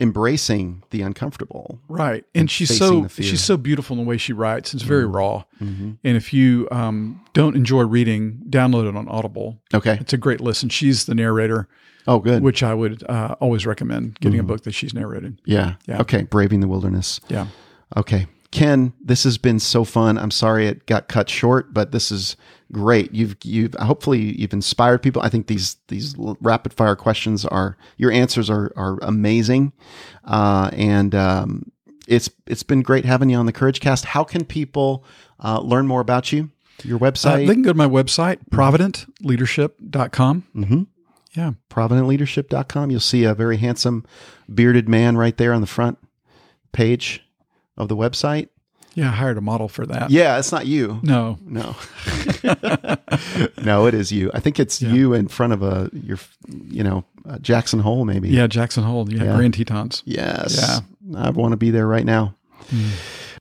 embracing 0.00 0.82
the 0.90 1.02
uncomfortable. 1.02 1.80
Right. 1.88 2.24
And 2.34 2.50
she's 2.50 2.76
so 2.76 3.08
she's 3.08 3.42
so 3.42 3.56
beautiful 3.56 3.96
in 3.98 4.04
the 4.04 4.08
way 4.08 4.16
she 4.16 4.32
writes. 4.32 4.74
It's 4.74 4.82
very 4.82 5.06
raw. 5.06 5.44
Mm-hmm. 5.60 5.92
And 6.04 6.16
if 6.16 6.32
you 6.32 6.68
um, 6.70 7.20
don't 7.32 7.56
enjoy 7.56 7.82
reading, 7.82 8.42
download 8.48 8.88
it 8.88 8.96
on 8.96 9.08
Audible. 9.08 9.60
Okay. 9.74 9.96
It's 10.00 10.12
a 10.12 10.18
great 10.18 10.40
listen. 10.40 10.68
She's 10.68 11.06
the 11.06 11.14
narrator, 11.14 11.68
Oh, 12.06 12.20
good. 12.20 12.42
which 12.42 12.62
I 12.62 12.74
would 12.74 13.02
uh, 13.08 13.34
always 13.40 13.66
recommend 13.66 14.20
getting 14.20 14.38
Mhm. 14.38 14.44
a 14.44 14.46
book 14.46 14.62
that 14.64 14.72
she's 14.72 14.94
narrated. 14.94 15.40
yeah. 15.44 15.74
Yeah. 15.86 16.00
Okay. 16.00 16.22
Braving 16.22 16.60
the 16.60 16.68
wilderness. 16.68 17.20
Yeah. 17.28 17.46
Okay. 17.96 18.26
Ken, 18.50 18.92
this 19.00 19.24
has 19.24 19.36
been 19.38 19.58
so 19.60 19.84
fun. 19.84 20.16
I'm 20.18 20.30
sorry 20.30 20.66
it 20.66 20.86
got 20.86 21.08
cut 21.08 21.28
short, 21.28 21.74
but 21.74 21.92
this 21.92 22.10
is 22.10 22.36
great. 22.72 23.12
You've 23.14 23.36
you've 23.44 23.74
hopefully 23.74 24.38
you've 24.40 24.52
inspired 24.54 25.02
people. 25.02 25.20
I 25.22 25.28
think 25.28 25.46
these 25.48 25.76
these 25.88 26.14
rapid 26.18 26.72
fire 26.72 26.96
questions 26.96 27.44
are 27.44 27.76
your 27.98 28.10
answers 28.10 28.48
are 28.48 28.72
are 28.76 28.98
amazing, 29.02 29.72
uh, 30.24 30.70
and 30.72 31.14
um, 31.14 31.70
it's 32.06 32.30
it's 32.46 32.62
been 32.62 32.80
great 32.82 33.04
having 33.04 33.28
you 33.28 33.36
on 33.36 33.44
the 33.46 33.52
Courage 33.52 33.80
Cast. 33.80 34.06
How 34.06 34.24
can 34.24 34.44
people 34.46 35.04
uh, 35.44 35.60
learn 35.60 35.86
more 35.86 36.00
about 36.00 36.32
you? 36.32 36.50
Your 36.84 36.96
Uh, 36.96 37.00
website, 37.10 37.46
they 37.46 37.52
can 37.54 37.62
go 37.62 37.72
to 37.72 37.76
my 37.76 37.88
website, 37.88 38.38
providentleadership.com. 38.50 40.44
mm-hmm. 40.54 40.82
Yeah. 41.34 41.52
providentleadership.com. 41.70 42.90
You'll 42.90 43.00
see 43.00 43.24
a 43.24 43.34
very 43.34 43.58
handsome 43.58 44.04
bearded 44.52 44.88
man 44.88 45.16
right 45.16 45.36
there 45.36 45.52
on 45.52 45.60
the 45.60 45.66
front 45.66 45.98
page 46.72 47.22
of 47.78 47.88
the 47.88 47.96
website. 47.96 48.48
Yeah. 48.94 49.08
I 49.10 49.12
hired 49.12 49.38
a 49.38 49.40
model 49.40 49.68
for 49.68 49.86
that. 49.86 50.10
Yeah, 50.10 50.38
it's 50.38 50.50
not 50.52 50.66
you. 50.66 50.98
No. 51.02 51.38
No. 51.46 51.76
no, 53.62 53.86
it 53.86 53.94
is 53.94 54.10
you. 54.12 54.30
I 54.34 54.40
think 54.40 54.58
it's 54.58 54.82
Yeah. 54.82 54.92
you 54.92 55.14
in 55.14 55.28
front 55.28 55.52
of 55.52 55.62
a 55.62 55.88
your 55.92 56.18
you 56.48 56.82
know, 56.82 57.04
uh, 57.28 57.38
Jackson 57.38 57.80
Hole 57.80 58.04
maybe. 58.04 58.28
Yeah. 58.28 58.46
Jackson 58.48 58.82
Hole. 58.84 59.08
Yeah. 59.10 59.24
Yeah. 59.24 59.36
Grand 59.36 59.54
Tetons. 59.54 60.02
Yes. 60.04 60.56
Yeah. 60.58 61.18
I 61.18 61.30
want 61.30 61.52
to 61.52 61.56
be 61.56 61.70
there 61.70 61.86
right 61.86 62.04
now. 62.04 62.34
Mm. 62.70 62.90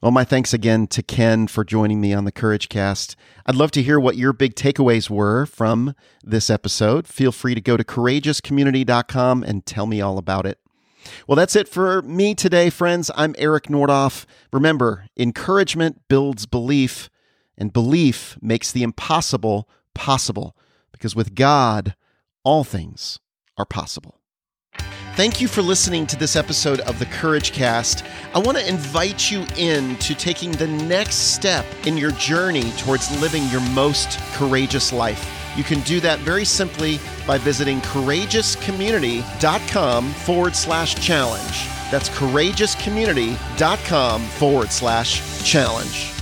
Well, 0.01 0.11
my 0.11 0.23
thanks 0.23 0.53
again 0.53 0.85
to 0.87 1.01
Ken 1.01 1.47
for 1.47 1.63
joining 1.63 1.99
me 1.99 2.13
on 2.13 2.25
the 2.25 2.31
Courage 2.31 2.69
Cast. 2.69 3.15
I'd 3.47 3.55
love 3.55 3.71
to 3.71 3.81
hear 3.81 3.99
what 3.99 4.15
your 4.15 4.31
big 4.31 4.53
takeaways 4.53 5.09
were 5.09 5.47
from 5.47 5.95
this 6.23 6.51
episode. 6.51 7.07
Feel 7.07 7.31
free 7.31 7.55
to 7.55 7.61
go 7.61 7.77
to 7.77 7.83
courageouscommunity.com 7.83 9.43
and 9.43 9.65
tell 9.65 9.87
me 9.87 9.99
all 10.01 10.19
about 10.19 10.45
it. 10.45 10.59
Well, 11.27 11.35
that's 11.35 11.55
it 11.55 11.67
for 11.67 12.01
me 12.01 12.35
today, 12.35 12.69
friends. 12.69 13.11
I'm 13.15 13.35
Eric 13.37 13.65
Nordoff. 13.65 14.25
Remember, 14.51 15.05
encouragement 15.17 16.01
builds 16.07 16.45
belief, 16.45 17.09
and 17.57 17.73
belief 17.73 18.37
makes 18.41 18.71
the 18.71 18.83
impossible 18.83 19.69
possible, 19.93 20.55
because 20.91 21.15
with 21.15 21.35
God, 21.35 21.95
all 22.43 22.63
things 22.63 23.19
are 23.57 23.65
possible. 23.65 24.19
Thank 25.15 25.41
you 25.41 25.47
for 25.47 25.63
listening 25.63 26.05
to 26.07 26.15
this 26.15 26.35
episode 26.35 26.79
of 26.81 26.99
the 26.99 27.07
Courage 27.07 27.51
Cast. 27.51 28.03
I 28.35 28.39
want 28.39 28.55
to 28.57 28.69
invite 28.69 29.31
you 29.31 29.47
in 29.57 29.95
to 29.97 30.13
taking 30.13 30.51
the 30.51 30.67
next 30.67 31.33
step 31.33 31.65
in 31.87 31.97
your 31.97 32.11
journey 32.11 32.71
towards 32.77 33.19
living 33.19 33.47
your 33.47 33.61
most 33.71 34.19
courageous 34.33 34.93
life. 34.93 35.36
You 35.57 35.63
can 35.63 35.79
do 35.81 35.99
that 36.01 36.19
very 36.19 36.45
simply 36.45 36.99
by 37.25 37.39
visiting 37.39 37.81
courageouscommunity.com 37.81 40.13
forward 40.13 40.55
slash 40.55 40.93
challenge. 40.95 41.67
That's 41.91 42.09
courageouscommunity.com 42.09 44.21
forward 44.21 44.71
slash 44.71 45.43
challenge. 45.43 46.16